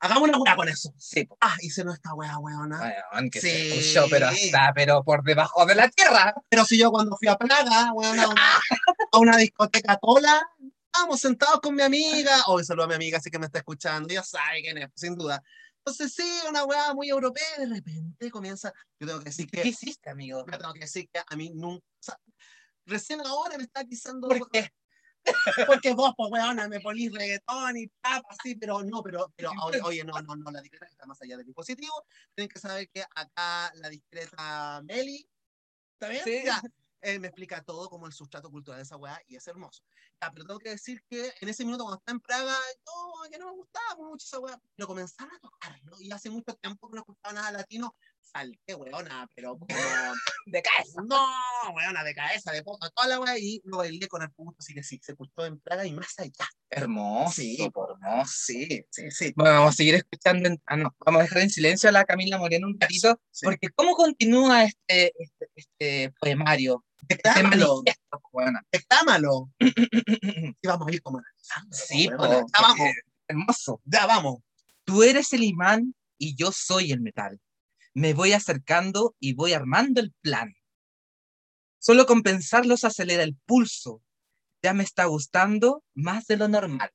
[0.00, 0.92] Hagamos una weá con eso.
[0.98, 1.36] Sí, po.
[1.40, 2.78] Ah, hice nuestra weá, weona.
[3.12, 3.78] Weón, que se Sí.
[3.78, 6.34] escuchó, pero está, pero por debajo de la tierra.
[6.50, 8.42] Pero si yo cuando fui a Praga, weona, a una,
[9.12, 10.42] a una discoteca tola,
[10.94, 12.44] estábamos sentados con mi amiga.
[12.46, 14.14] Hoy saludo a mi amiga, así que me está escuchando.
[14.14, 15.42] Ya sabe quién es, sin duda.
[15.78, 17.58] Entonces, sí, una weá muy europea.
[17.58, 18.72] De repente comienza.
[19.00, 19.68] Yo tengo que decir ¿Qué que.
[19.68, 20.44] hiciste, amigo?
[20.48, 21.84] Yo tengo que decir que a mí nunca.
[21.84, 22.16] o sea,
[22.86, 24.28] recién ahora me está diciendo.
[24.28, 24.70] ¿Por qué?
[25.66, 29.80] Porque vos, pues, weona, me ponís reggaetón y papa, sí, pero no, pero, pero oye,
[29.82, 32.04] oye, no, no, no, la discreta está más allá del dispositivo.
[32.36, 35.26] Tienen que saber que acá la discreta Meli,
[35.94, 36.24] ¿está bien?
[36.24, 36.42] Sí.
[36.44, 36.62] Ya,
[37.20, 39.82] me explica todo como el sustrato cultural de esa weá y es hermoso.
[40.20, 43.38] Ya, pero tengo que decir que en ese minuto cuando estaba en Praga, yo, que
[43.38, 46.96] no me gustaba mucho esa weá, pero comenzaron a tocarlo y hace mucho tiempo que
[46.96, 47.94] no escuchaba nada latino,
[48.24, 49.66] salté, weona, pero como...
[50.46, 51.02] De cabeza.
[51.06, 51.26] No,
[51.74, 54.74] weona, de cabeza, de poco, toda la weá, y lo bailé con el público, así
[54.74, 56.46] que sí, se escuchó en Praga y más allá.
[56.70, 57.32] Hermoso.
[57.40, 57.56] Sí.
[57.60, 58.32] hermoso.
[58.34, 59.32] Sí, sí, sí.
[59.36, 60.48] Bueno, vamos a seguir escuchando.
[60.48, 63.44] en- ah, no, vamos a dejar en silencio a la Camila Moreno un ratito, sí.
[63.46, 66.84] porque ¿cómo continúa este, este, este poemario?
[67.06, 67.82] Declámalo,
[68.72, 69.50] declámalo.
[69.58, 71.20] Y vamos a ir como
[71.70, 72.88] Sí, po, Ya vamos,
[73.28, 73.80] hermoso.
[73.84, 74.38] ya vamos.
[74.84, 77.38] Tú eres el imán y yo soy el metal.
[77.94, 80.54] Me voy acercando y voy armando el plan.
[81.78, 84.02] Solo con pensarlos acelera el pulso.
[84.62, 86.90] Ya me está gustando más de lo normal.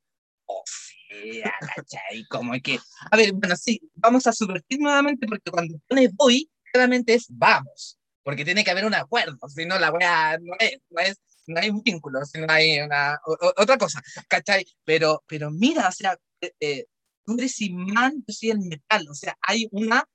[0.45, 2.26] O sea, ¿cachai?
[2.30, 2.80] Como que.
[3.12, 8.00] A ver, bueno, sí, vamos a subvertir nuevamente porque cuando pone voy, claramente es vamos.
[8.24, 11.60] Porque tiene que haber un acuerdo, si no la wea no es, no es, no
[11.62, 14.66] hay un vínculo, si no hay una, o- otra cosa, ¿cachai?
[14.86, 16.86] Pero, pero mira, o sea, eh, eh,
[17.26, 20.06] tú eres imán, yo soy el metal, o sea, hay una,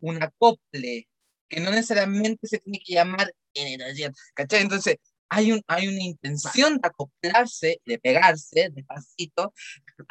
[0.00, 1.08] un acople
[1.48, 4.62] que no necesariamente se tiene que llamar generación, ¿cachai?
[4.62, 4.96] Entonces,
[5.28, 9.52] hay, un, hay una intención de acoplarse, de pegarse despacito,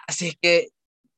[0.07, 0.67] así es que,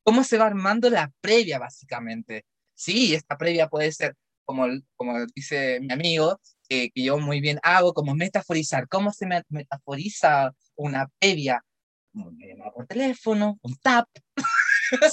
[0.03, 2.45] ¿cómo se va armando la previa, básicamente?
[2.73, 4.15] Sí, esta previa puede ser,
[4.45, 4.65] como,
[4.95, 8.87] como dice mi amigo, que, yo muy bien hago, como metaforizar.
[8.87, 11.63] ¿Cómo se me- metaforiza una previa?
[12.73, 14.07] Por teléfono, un tap,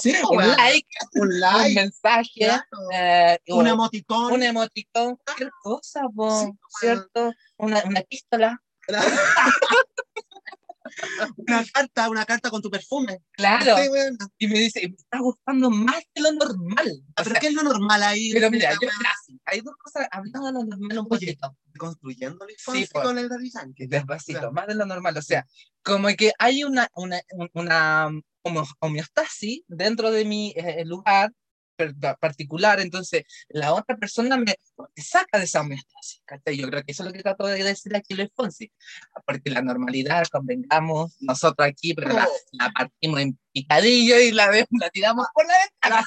[0.01, 0.55] Sí, un weona.
[0.57, 2.63] like, un un like, mensaje, claro.
[2.93, 4.33] eh, un emoticón.
[4.33, 7.33] un emoticón, cualquier cosa, po, Sí, ¿cierto?
[7.57, 8.61] Una, una epístola,
[11.37, 13.19] una carta, una carta con tu perfume.
[13.31, 13.75] claro.
[13.77, 14.17] Sí, weona.
[14.37, 17.01] Y me dice, me está gustando más de lo normal.
[17.09, 18.31] O Pero sea, ¿qué es lo normal ahí?
[18.33, 18.87] pero mira, yo.
[19.45, 21.57] Hay dos cosas, hablando de lo normal un Oye, poquito.
[21.77, 23.03] construyendo el Sí, pues.
[23.03, 23.87] con el Yankee.
[23.87, 24.53] Despacito, Claro.
[24.53, 25.17] más de lo normal.
[25.17, 25.45] O sea,
[25.83, 28.09] como que hay una, una, un- una
[28.79, 31.31] homeostasis dentro de mi eh, lugar
[31.75, 34.55] per- pa- particular, entonces la otra persona me
[34.95, 36.21] saca de esa homeostasis.
[36.25, 36.57] ¿cachai?
[36.57, 38.71] Yo creo que eso es lo que trato de decir aquí Luis Fonsi,
[39.25, 44.89] porque la normalidad, convengamos, nosotros aquí, pero la, la partimos en picadillo y la, la
[44.89, 46.05] tiramos por la ventana.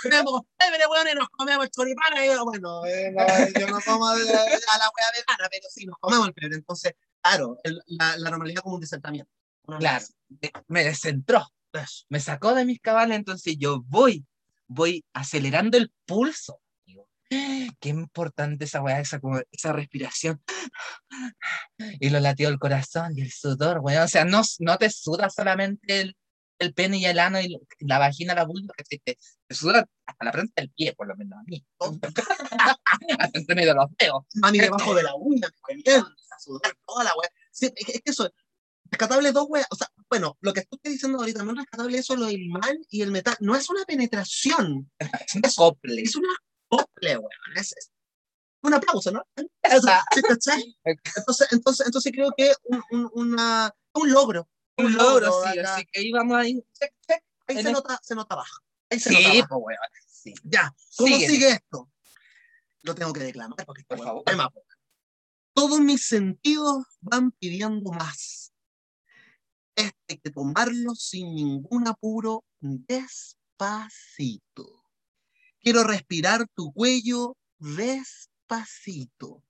[0.78, 2.24] La weón, y nos comemos choripana.
[2.24, 3.26] Y bueno, eh, no,
[3.60, 6.56] yo no como a la wea vegana, pero sí, nos comemos el pebre.
[6.56, 9.30] Entonces, claro, el- la, la normalidad como un desertamiento.
[9.64, 10.04] Una Claro,
[10.68, 11.46] me descentró.
[12.08, 14.24] Me sacó de mis cabales, entonces yo voy,
[14.66, 16.60] voy acelerando el pulso.
[16.86, 20.42] Digo, Qué importante esa weá, esa, como- esa respiración.
[22.00, 24.02] Y lo latió el corazón y el sudor, weón.
[24.04, 26.16] O sea, no, no te suda solamente el,
[26.58, 29.16] el pene y el ano y la- vagina, la vulva, que te,
[29.46, 31.64] te suda hasta la frente del pie, por lo menos a mí.
[33.18, 34.24] hasta entre medio de los dedos.
[34.34, 37.30] Mami debajo de la uña, me a sudar toda la wea.
[37.50, 38.30] Sí, es que eso,
[38.90, 39.66] rescatable dos weas.
[39.70, 42.78] O sea, bueno, lo que estoy diciendo ahorita, no es rescatable eso, lo del imán
[42.90, 43.36] y el metal.
[43.40, 46.02] No es una penetración, Es un acople.
[46.02, 46.28] es una
[46.70, 47.30] acople, weón.
[47.56, 47.90] Es, es
[48.62, 49.22] un aplauso, ¿no?
[49.36, 50.04] O sea.
[50.16, 54.48] Entonces, entonces, entonces creo que un, un, una, un logro.
[54.76, 55.74] Un logro, sí, acá.
[55.74, 56.54] así que ahí vamos ahí.
[56.78, 57.22] Check, check.
[57.48, 58.62] Ahí se el- nota, se nota bajo.
[58.90, 59.56] Ahí se Sí, nota bajo.
[59.58, 59.78] weón.
[60.06, 60.34] Sí.
[60.44, 61.32] Ya, ¿cómo Síguele.
[61.34, 61.90] sigue esto?
[62.82, 64.22] Lo tengo que declamar porque Por favor.
[64.24, 64.62] favor.
[65.52, 68.52] Todos mis sentidos van pidiendo más.
[69.78, 73.14] Este hay que tomarlo sin ningún apuro, despacito.
[75.60, 79.44] Quiero respirar tu cuello despacito.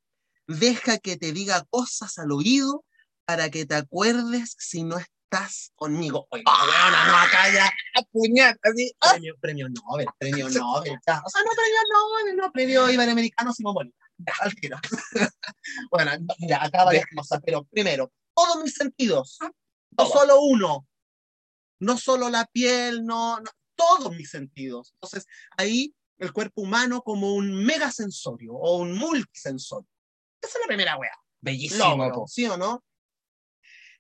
[0.47, 2.85] Deja que te diga cosas al oído
[3.25, 6.27] para que te acuerdes si no estás conmigo.
[6.29, 7.73] Oye, weona, no, acá ya
[8.13, 8.93] Puñal, así.
[9.01, 10.99] premio, premio Nobel, premio Nobel.
[11.07, 11.23] ya.
[11.25, 13.99] O sea, no premio Nobel, no premio Iberoamericano Simón Bolívar.
[14.19, 14.79] Ya, al tiro.
[15.91, 19.39] bueno, mira, acá varias cosas, pero primero, todos mis sentidos,
[19.99, 20.87] no solo uno,
[21.81, 24.93] no solo la piel, no, no, todos mis sentidos.
[24.95, 25.27] Entonces,
[25.57, 29.89] ahí el cuerpo humano como un megasensorio o un multisensorio.
[30.41, 31.13] Esa es la primera wea.
[31.41, 31.97] Bellísimo.
[31.97, 32.25] Logro.
[32.27, 32.85] ¿sí o no?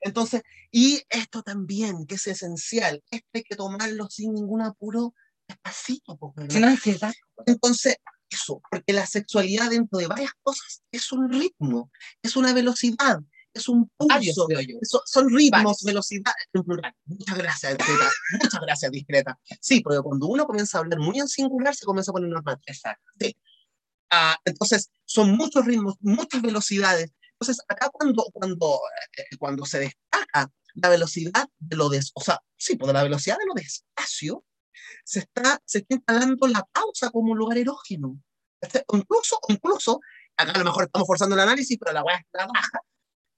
[0.00, 5.14] Entonces, y esto también, que es esencial, esto hay que tomarlo sin ningún apuro,
[5.48, 6.16] despacito.
[6.16, 6.54] po, ¿verdad?
[6.54, 7.12] Sin ansiedad.
[7.46, 7.96] Entonces,
[8.30, 11.90] eso, porque la sexualidad dentro de varias cosas es un ritmo,
[12.22, 13.20] es una velocidad,
[13.58, 14.78] es un pulso, creo yo.
[14.82, 15.82] so- son ritmos, Varios.
[15.84, 16.94] velocidad, en plural.
[17.04, 18.10] Muchas gracias, discreta.
[18.42, 19.38] Muchas gracias, discreta.
[19.60, 22.58] Sí, porque cuando uno comienza a hablar muy en singular, se comienza a poner normal.
[22.66, 23.02] Exacto.
[24.10, 27.12] Ah, entonces, son muchos ritmos, muchas velocidades.
[27.32, 28.80] Entonces, acá cuando, cuando,
[29.16, 33.02] eh, cuando se destaca la velocidad de lo des, o sea, sí, pues de la
[33.02, 34.44] velocidad de lo despacio,
[35.04, 38.18] se está, se está instalando la pausa como un lugar erógeno.
[38.60, 40.00] Este, incluso, incluso,
[40.36, 42.80] acá a lo mejor estamos forzando el análisis, pero la weá está baja,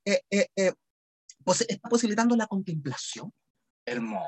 [0.04, 0.72] eh, eh, eh,
[1.44, 3.32] pues está posibilitando la contemplación.
[3.86, 4.26] Hermoso.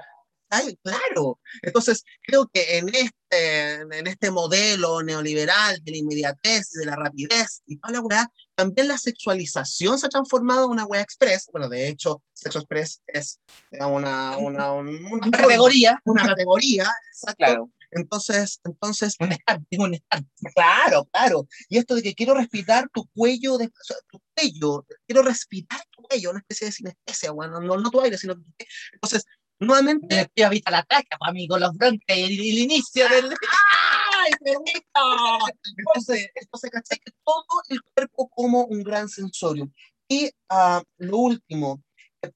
[0.55, 1.41] Ay, claro.
[1.63, 6.95] Entonces, creo que en este, en este modelo neoliberal de la inmediatez y de la
[6.95, 11.49] rapidez y toda la weá, también la sexualización se ha transformado en una weá express.
[11.53, 13.41] Bueno, de hecho, sexo express es
[13.81, 15.99] una, una, un- una, Una categoría.
[16.05, 17.37] Una categoría, exacto.
[17.39, 17.71] Claro.
[17.95, 20.27] Entonces, entonces, Un stand, tengo un stand.
[20.55, 21.47] claro, claro.
[21.69, 23.69] Y esto de que quiero respirar tu cuello, de,
[24.11, 28.19] tu cuello, quiero respirar tu cuello, una especie de sinestesia, bueno, no, no tu aire,
[28.19, 28.45] sino tu
[28.93, 29.25] Entonces,
[29.61, 33.27] nuevamente, que habita la pues, amigo, los bronquios, el, el inicio del.
[33.27, 35.39] ¡Ay, perrito!
[35.77, 36.99] Entonces, entonces, ¿cachai?
[36.99, 39.71] Que todo el cuerpo como un gran sensorio.
[40.09, 41.83] Y ah, lo último,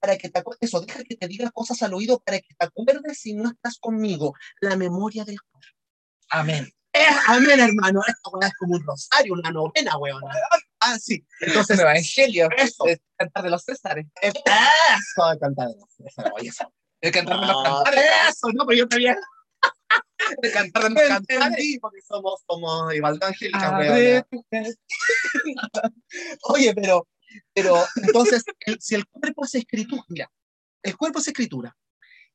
[0.00, 2.66] para que te acuerdes, eso, deja que te diga cosas al oído para que te
[2.66, 4.34] acuerdes si no estás conmigo.
[4.60, 5.68] La memoria del cuerpo.
[6.30, 6.68] Amén.
[6.92, 8.00] Eh, amén, hermano.
[8.00, 10.22] Weá es como un rosario, una novena, weón.
[10.88, 11.26] Ah, sí.
[11.40, 12.48] Entonces, el evangelio.
[12.56, 12.84] eso.
[12.86, 14.06] El cantar de los Césares.
[14.22, 15.68] eso de cantar.
[16.04, 16.72] Eso, oye, eso.
[17.00, 18.04] El cantar de los Ah, cantares.
[18.30, 19.16] Eso, no, pero yo también
[20.42, 21.42] El cantar de los cantares.
[21.48, 23.72] entendí, porque somos, somos igual de angélicas,
[26.48, 27.08] Oye, pero,
[27.52, 30.30] pero entonces, el- si el cuerpo es escritura, mira,
[30.82, 31.76] el cuerpo es escritura,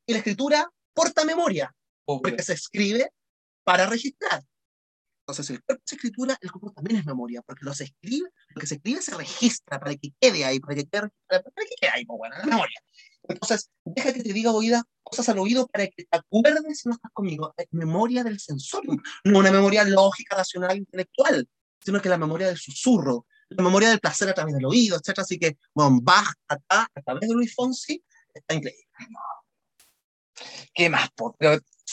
[0.06, 1.74] y la escritura porta memoria,
[2.06, 3.12] porque se escribe
[3.64, 4.44] para registrar.
[5.32, 8.60] Entonces, el cuerpo es escritura, el cuerpo también es memoria, porque lo se escribe, lo
[8.60, 11.92] que se escribe se registra para que quede ahí, para que quede, para que quede
[11.92, 12.82] ahí, pues bueno, la memoria.
[13.24, 16.96] Entonces, deja que te diga oída, cosas al oído para que te acuerdes si no
[16.96, 17.54] estás conmigo.
[17.56, 21.48] Es memoria del sensorium, no una memoria lógica, racional, intelectual,
[21.80, 25.20] sino que la memoria del susurro, la memoria del placer a través del oído, etc.
[25.20, 28.04] Así que, bueno, Bach acá, a través de Luis Fonsi,
[28.34, 28.88] está increíble.
[30.74, 31.10] ¿Qué más?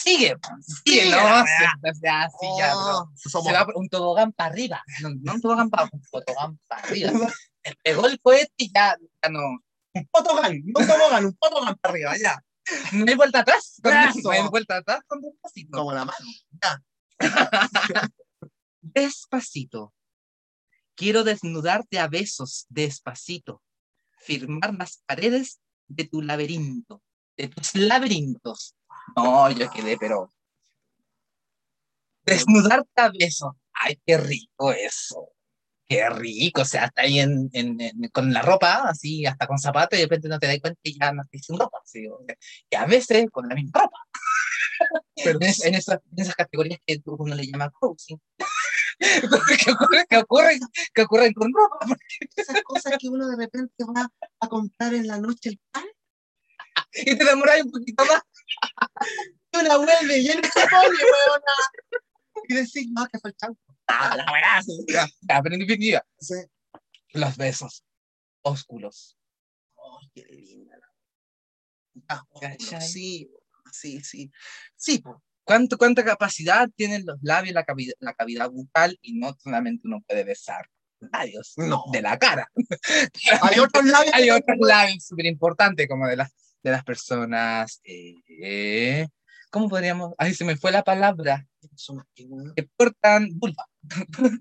[0.03, 0.35] Sigue,
[0.83, 1.41] sigue, Sigue ¿no?
[1.41, 4.83] o sea, sí, ya, Oh, somos- se va por un tobogán para arriba.
[5.01, 7.11] No, no un tobogán para un tobogán para arriba.
[7.83, 9.39] Pegó el cohete y ya, ya no,
[9.93, 12.43] un potogán, no un tobogán, un potogán para arriba, ya.
[12.93, 13.79] no hay vuelta atrás.
[13.83, 14.19] Con, Eso.
[14.23, 15.77] no hay vuelta atrás con despacito.
[15.77, 16.25] Como la mano.
[16.61, 16.81] Ya.
[18.81, 19.93] Despacito.
[20.95, 23.61] Quiero desnudarte a besos despacito.
[24.17, 27.01] Firmar las paredes de tu laberinto,
[27.37, 28.75] de tus laberintos.
[29.15, 30.29] No, yo quedé, pero.
[32.25, 33.51] Desnudarte a besos.
[33.73, 35.29] Ay, qué rico eso.
[35.87, 36.61] Qué rico.
[36.61, 40.01] O sea, hasta ahí en, en- en- con la ropa, así, hasta con zapatos, y
[40.01, 41.79] de repente no te das cuenta y ya no estás sin ropa.
[41.83, 42.01] sea,
[42.69, 43.97] y a veces con la misma ropa.
[45.15, 48.17] Pero en, es- en esas, en esas categorías que uno le llama coaching.
[48.99, 50.59] que, ocurre, que, ocurren,
[50.93, 51.97] que ocurren con ropa.
[52.35, 55.85] Esas cosas que uno de repente va a comprar en la noche el pan
[56.93, 58.21] Y te demoras un poquito más.
[59.51, 61.53] Y una vuelve y él se pone, weona.
[62.47, 63.59] Y decís, no, que fue el chanco.
[63.87, 64.61] Ah, la weá.
[65.21, 66.35] Ya, pero en definitiva, Sí.
[67.13, 67.83] los besos
[68.41, 69.17] ósculos.
[69.77, 70.77] Ay, qué linda.
[70.77, 70.89] la-
[72.07, 72.23] Ah,
[72.79, 73.29] sí,
[73.71, 74.31] sí, sí.
[74.75, 75.17] Sí, pues.
[75.43, 78.97] ¿Cuánto, ¿Cuánta capacidad tienen los labios, la cavidad, la cavidad bucal?
[79.01, 80.69] Y no solamente uno puede besar
[80.99, 81.83] labios No.
[81.91, 82.47] de la cara.
[83.41, 84.13] Hay otros labios.
[84.13, 86.31] Hay otros labios súper importantes, como de las,
[86.63, 87.81] de las personas.
[87.83, 89.07] eh,
[89.51, 90.13] ¿Cómo podríamos?
[90.19, 91.45] Ahí se me fue la palabra.
[92.55, 93.65] Que portan vulva.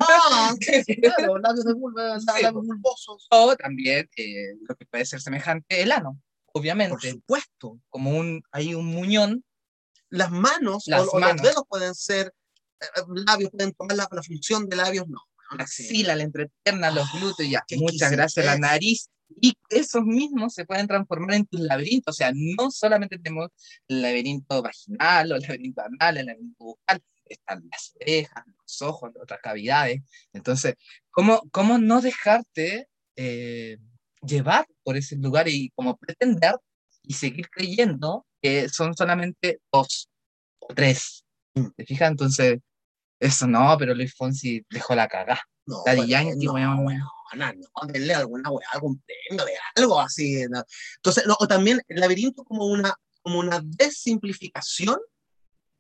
[0.01, 0.55] Ah,
[1.17, 2.67] claro, labios de vulva, Sí, labios pues.
[2.67, 3.27] bulbosos.
[3.31, 6.21] O también eh, lo que puede ser semejante, el ano.
[6.53, 7.81] Por Obviamente, supuesto.
[7.89, 9.45] como un, hay un muñón.
[10.11, 11.43] Las manos Las o, o manos.
[11.43, 12.33] los dedos pueden ser,
[12.81, 12.87] eh,
[13.27, 15.21] labios pueden tomar la, la función de labios, no.
[15.57, 15.85] La Sí.
[15.85, 17.65] axila, la entrepierna, los glúteos, ya.
[17.77, 19.09] Muchas gracias, la nariz.
[19.41, 22.15] Y esos mismos se pueden transformar en tus laberintos.
[22.15, 23.49] O sea, no solamente tenemos
[23.89, 27.01] el laberinto vaginal o el laberinto anal, el laberinto bucal.
[27.27, 30.01] están las orejas, los ojos, otras cavidades.
[30.33, 30.75] Entonces,
[31.11, 33.77] ¿cómo, cómo no dejarte eh,
[34.23, 36.55] llevar por ese lugar y como pretender
[37.03, 40.09] y seguir creyendo que son solamente dos
[40.59, 41.23] o tres?
[41.77, 42.11] ¿Te fijas?
[42.11, 42.61] Entonces,
[43.21, 45.41] eso no, pero Luis Fonsi dejó la cagada.
[45.67, 46.79] No, Daddy bueno, Yankee, no, weón.
[46.87, 50.45] weona, no, denle alguna weá, algún premio de algo así.
[50.49, 50.65] ¿no?
[50.97, 54.99] Entonces, no, o también el laberinto como una, como una desimplificación,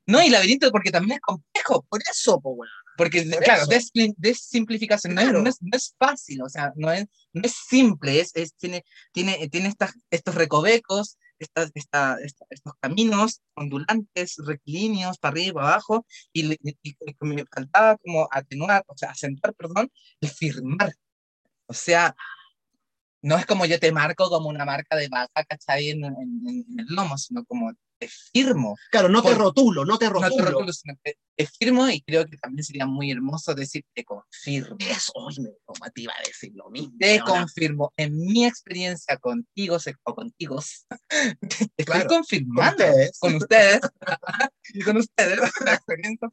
[0.07, 1.84] No, y laberinto porque también es complejo.
[1.89, 2.70] por eso, pues, weón.
[2.97, 5.43] Porque, Por claro, des- desimplificación no, es- Claro.
[5.43, 8.84] no, es, no es fácil, o sea, no es, no es simple, es, es- tiene,
[9.12, 16.07] tiene, tiene estas, estos recovecos, esta- esta- estos caminos ondulantes, rectilíneos, para arriba para abajo,
[16.32, 20.93] y, y- y me faltaba como atenuar, o sea, acentuar, perdón, el firmar.
[21.66, 22.14] O sea,
[23.22, 25.91] no es como yo te marco como una marca de vaca, ¿cachai?
[25.91, 27.72] En, en- en el lomo, sino como
[28.07, 28.76] firmo.
[28.90, 30.51] Claro, no te Por- rotulo, no te No te rotulo.
[30.51, 34.76] rotulo, sino que te firmo y creo que también sería muy hermoso decir te confirmo.
[34.78, 36.92] Eso, hoy me te iba a decir lo mismo.
[36.99, 37.92] Te confirmo.
[37.96, 40.61] En mi experiencia contigo o contigo,
[41.09, 42.84] te estoy confirmando
[43.18, 43.80] con ustedes.
[44.74, 46.28] y con ustedes la experiencia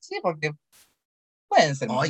[0.00, 0.52] sí, porque
[1.48, 2.02] pueden ser uno.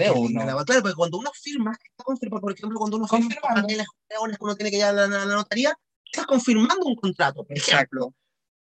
[0.44, 0.64] la weá.
[0.64, 2.04] Claro, porque cuando uno firma, está
[2.40, 5.34] por ejemplo, cuando uno firma papeles que uno tiene que ir a la, a la
[5.34, 8.14] notaría, estás confirmando un contrato, por ejemplo.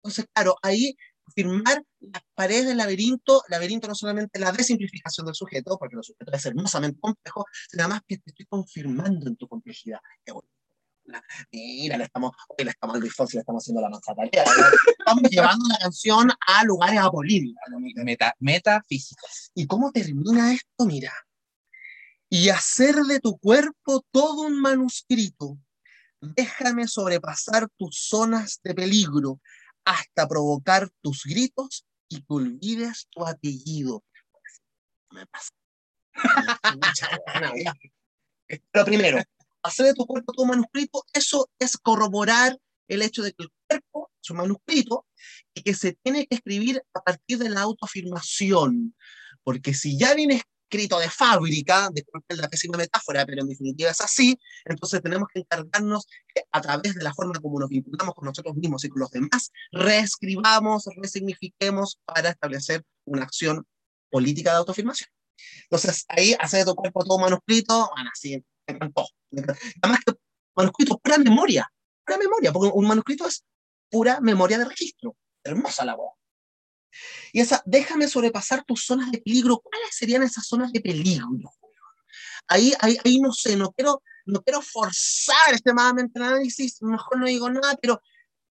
[0.04, 0.94] Entonces, claro, ahí
[1.34, 6.30] firmar las paredes del laberinto, laberinto no solamente la desimplificación del sujeto, porque el sujeto
[6.30, 9.98] es hermosamente complejo, sino además que te estoy confirmando en tu complejidad.
[11.50, 14.24] Mira, le estamos, hoy le estamos a Luis Fonsi, le estamos haciendo la manzana.
[14.24, 17.56] Estamos llevando la canción a lugares apolíneos.
[17.96, 19.50] Meta, metafísicas.
[19.54, 20.84] ¿Y cómo termina esto?
[20.84, 21.12] Mira.
[22.28, 25.58] Y hacer de tu cuerpo todo un manuscrito.
[26.20, 29.40] Déjame sobrepasar tus zonas de peligro
[29.84, 34.04] hasta provocar tus gritos y que olvides tu apellido.
[35.10, 35.50] Me pasa.
[38.70, 39.22] Pero primero,
[39.62, 42.58] hacer de tu cuerpo un manuscrito, eso es corroborar
[42.88, 45.06] el hecho de que el cuerpo es un manuscrito
[45.54, 48.94] y que se tiene que escribir a partir de la autoafirmación.
[49.42, 50.42] Porque si ya viene
[50.74, 55.40] escrito de fábrica, disculpen la pésima metáfora, pero en definitiva es así, entonces tenemos que
[55.40, 59.00] encargarnos que a través de la forma como nos vinculamos con nosotros mismos y con
[59.00, 63.64] los demás, reescribamos, resignifiquemos para establecer una acción
[64.10, 65.08] política de autoafirmación.
[65.64, 69.06] Entonces, ahí hacer de tu cuerpo todo manuscrito, bueno, así, me encantó.
[69.82, 70.12] Además que
[70.56, 71.70] manuscrito, pura memoria,
[72.04, 73.44] pura memoria, porque un manuscrito es
[73.88, 75.16] pura memoria de registro.
[75.44, 76.14] Hermosa la voz.
[77.32, 79.58] Y esa, déjame sobrepasar tus zonas de peligro.
[79.58, 81.26] ¿Cuáles serían esas zonas de peligro?
[82.46, 87.26] Ahí, ahí, ahí no sé, no quiero, no quiero forzar extremadamente el análisis, mejor no
[87.26, 88.00] digo nada, pero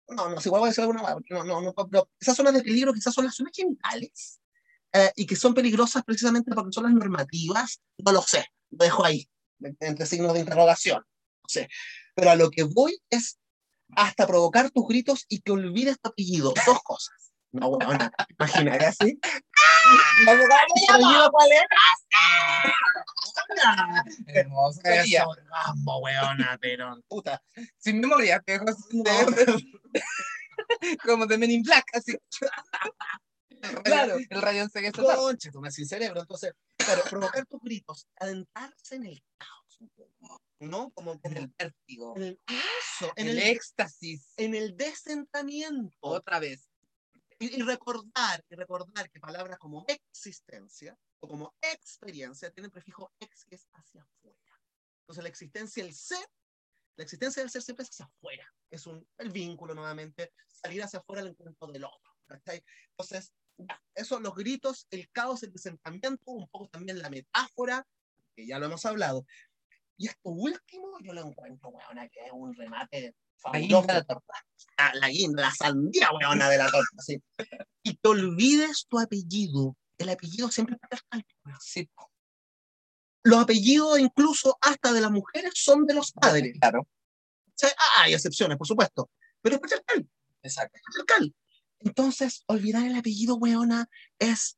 [0.08, 2.62] no, no, si igual voy a decir alguna, no, no, no, pero esas zonas de
[2.62, 4.40] peligro quizás son las zonas genitales
[4.92, 9.04] eh, y que son peligrosas precisamente porque son las normativas, no lo sé, lo dejo
[9.04, 9.28] ahí,
[9.60, 11.68] entre signos de interrogación, no sé.
[12.14, 13.38] Pero a lo que voy es
[13.96, 17.29] hasta provocar tus gritos y que olvides tu apellido, dos cosas.
[17.52, 19.18] No, bueno, imagínate así.
[20.24, 21.66] No, cuál era?
[24.26, 24.80] Hermoso.
[24.84, 25.26] Eso,
[26.00, 27.42] weona, pero puta.
[27.78, 28.60] Sin memoria, que es
[28.92, 29.04] No.
[31.04, 32.16] como de Men in Black, así.
[33.84, 34.16] Claro.
[34.28, 36.20] El rayón se está Conche, tú me sin cerebro.
[36.20, 39.60] Entonces, claro, provocar tus gritos, adentrarse en el caos
[40.60, 40.90] ¿no?
[40.90, 44.32] Como, en el vértigo, en el, eso, en el el, éxtasis.
[44.36, 45.96] en el descentamiento.
[46.00, 46.69] Otra vez.
[47.40, 53.44] Y, y recordar, y recordar que palabras como existencia o como experiencia tienen prefijo ex
[53.46, 54.60] que es hacia afuera.
[55.00, 56.24] Entonces la existencia, el ser,
[56.96, 58.46] la existencia del ser siempre es hacia afuera.
[58.70, 62.10] Es un, el vínculo nuevamente, salir hacia afuera al encuentro del otro.
[62.30, 62.62] ¿cachai?
[62.90, 67.86] Entonces, ya, eso, los gritos, el caos, el desentamiento, un poco también la metáfora,
[68.34, 69.26] que ya lo hemos hablado.
[69.96, 73.14] Y esto último, yo lo encuentro, weona, que es un remate
[73.44, 74.34] La torta.
[74.76, 77.22] Ah, la guinda, la sandía, weona, de la torta, sí.
[77.82, 79.76] Y te olvides tu apellido.
[79.98, 80.76] El apellido siempre
[81.12, 81.58] weón.
[81.60, 81.88] Sí,
[83.22, 86.56] Los apellidos, incluso hasta de las mujeres, son de los padres.
[86.58, 86.80] claro.
[86.80, 89.10] O sea, ah, hay excepciones, por supuesto,
[89.42, 90.08] pero es patriarcal,
[90.42, 90.78] Exacto.
[90.78, 91.34] es patriarcal.
[91.80, 93.86] Entonces, olvidar el apellido, weona,
[94.18, 94.56] es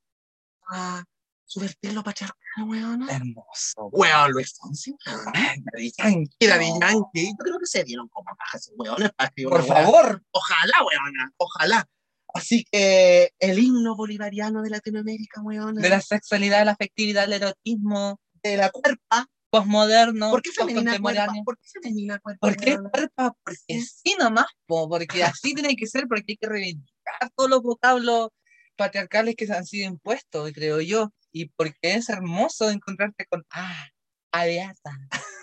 [0.71, 1.03] ah,
[1.45, 3.07] subvertir patriarcal, weona.
[3.11, 3.89] Hermoso.
[3.93, 5.33] Weón, Luis Fonsi, weón.
[5.73, 6.47] Daddy Yankee.
[6.47, 8.71] Daddy Yankee, yo creo que se dieron como pajas,
[9.19, 10.23] escribir Por favor.
[10.31, 11.89] Ojalá, weona, ojalá.
[12.35, 18.19] Así que el himno bolivariano de Latinoamérica, weona, De la sexualidad, la afectividad, el erotismo
[18.43, 19.27] de la cuerpa.
[19.51, 21.27] posmoderno, ¿Por qué femenina cuerpa?
[21.45, 22.41] ¿Por qué femenina cuerpa?
[22.41, 23.37] ¿Por qué cuerpa?
[23.45, 27.63] Porque sí nomás, po, porque así tiene que ser, porque hay que reivindicar todos los
[27.63, 28.31] vocablos
[28.77, 33.87] patriarcales que se han sido impuestos, creo yo, y porque es hermoso encontrarte con, ah,
[34.33, 34.91] Aviata.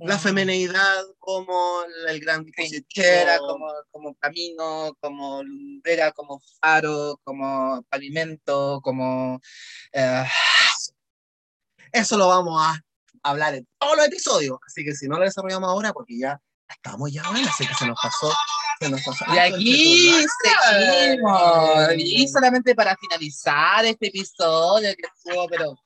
[0.00, 3.46] La femenidad como el gran dispositivo.
[3.46, 9.38] como, como camino, como lumbrera, como faro, como pavimento, como...
[9.92, 10.24] eh,
[11.92, 12.80] Eso lo vamos a
[13.22, 14.58] hablar en todos los episodios.
[14.66, 17.98] Así que si no lo desarrollamos ahora, porque ya estamos ya así que se nos
[18.00, 18.32] pasó.
[18.80, 19.02] Se nos
[19.34, 21.88] y aquí seguimos.
[21.98, 25.76] Y solamente para finalizar este episodio que estuvo, pero...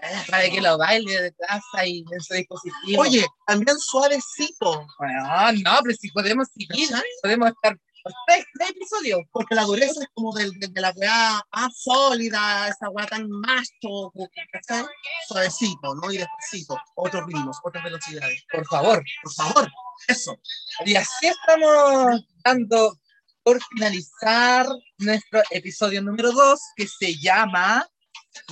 [0.00, 3.02] eh, Para que lo baile de casa y en su dispositivo.
[3.02, 4.86] Oye, también suavecito.
[4.98, 6.88] Bueno, no, pero si podemos seguir,
[7.22, 7.78] podemos estar
[8.26, 9.20] tres, episodios.
[9.32, 13.28] Porque la dureza es como del- de, de la weá más sólida, esa weá tan
[13.28, 14.12] macho,
[14.52, 14.84] ¿cachai?
[15.28, 16.10] suavecito, ¿no?
[16.12, 18.44] Y despacito, otros ritmos, otras velocidades.
[18.52, 19.04] Por favor.
[19.22, 19.70] Por favor,
[20.08, 20.36] eso.
[20.84, 22.98] Y así estamos dando
[23.42, 24.66] por finalizar
[24.98, 27.86] nuestro episodio número 2, que se llama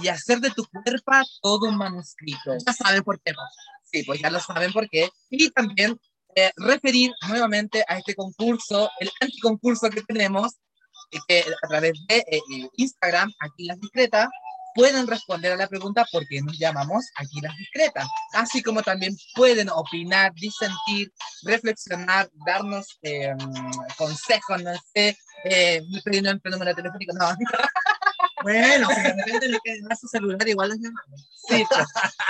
[0.03, 2.57] Y hacer de tu cuerpo todo un manuscrito.
[2.65, 3.33] Ya saben por qué.
[3.85, 5.11] Sí, pues ya lo saben por qué.
[5.31, 5.99] Y también
[6.37, 10.53] eh, referir nuevamente a este concurso, el anticoncurso que tenemos,
[11.11, 14.29] y que a través de eh, eh, Instagram, aquí las discretas,
[14.75, 18.07] pueden responder a la pregunta por qué nos llamamos aquí las discretas.
[18.33, 21.13] Así como también pueden opinar, disentir,
[21.45, 23.35] reflexionar, darnos eh,
[23.97, 27.29] consejos, no sé, eh, pedir nuestro número telefónico, no,
[28.45, 31.29] Bueno, si de repente le queda su celular, igual los llamamos.
[31.49, 31.87] sí, pues,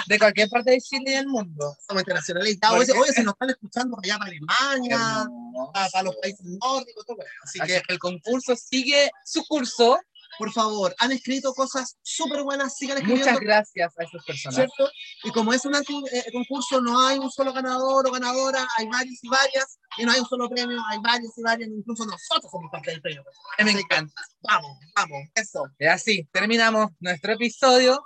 [0.07, 1.77] de cualquier parte de Chile y del mundo.
[1.87, 2.79] Somos internacionalizados.
[2.79, 5.29] Oye, oye, se nos están escuchando allá, para Alemania,
[5.73, 7.17] para, para los países nórdicos, todo.
[7.17, 7.31] bueno.
[7.43, 9.99] Así Así que el concurso sigue su curso.
[10.39, 13.31] Por favor, han escrito cosas súper buenas, sigan escribiendo.
[13.31, 14.55] Muchas gracias a esas personas.
[14.55, 14.91] ¿cierto?
[15.23, 19.19] Y como es un eh, concurso, no hay un solo ganador o ganadora, hay varios
[19.23, 22.71] y varias, y no hay un solo premio, hay varios y varias, incluso nosotros somos
[22.71, 23.23] parte del premio.
[23.59, 24.23] Me Así que, encanta.
[24.43, 25.65] Vamos, vamos, eso.
[25.79, 28.03] Y así terminamos nuestro episodio.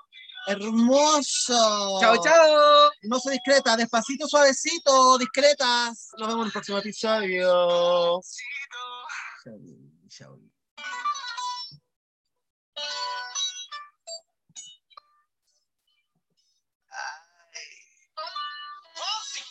[0.47, 1.99] Hermoso.
[2.01, 2.91] Chao, chao.
[3.03, 6.09] No soy discreta, despacito, suavecito, discretas.
[6.17, 8.21] Nos vemos en el próximo episodio.
[9.45, 9.61] Chau,
[10.09, 10.49] chau.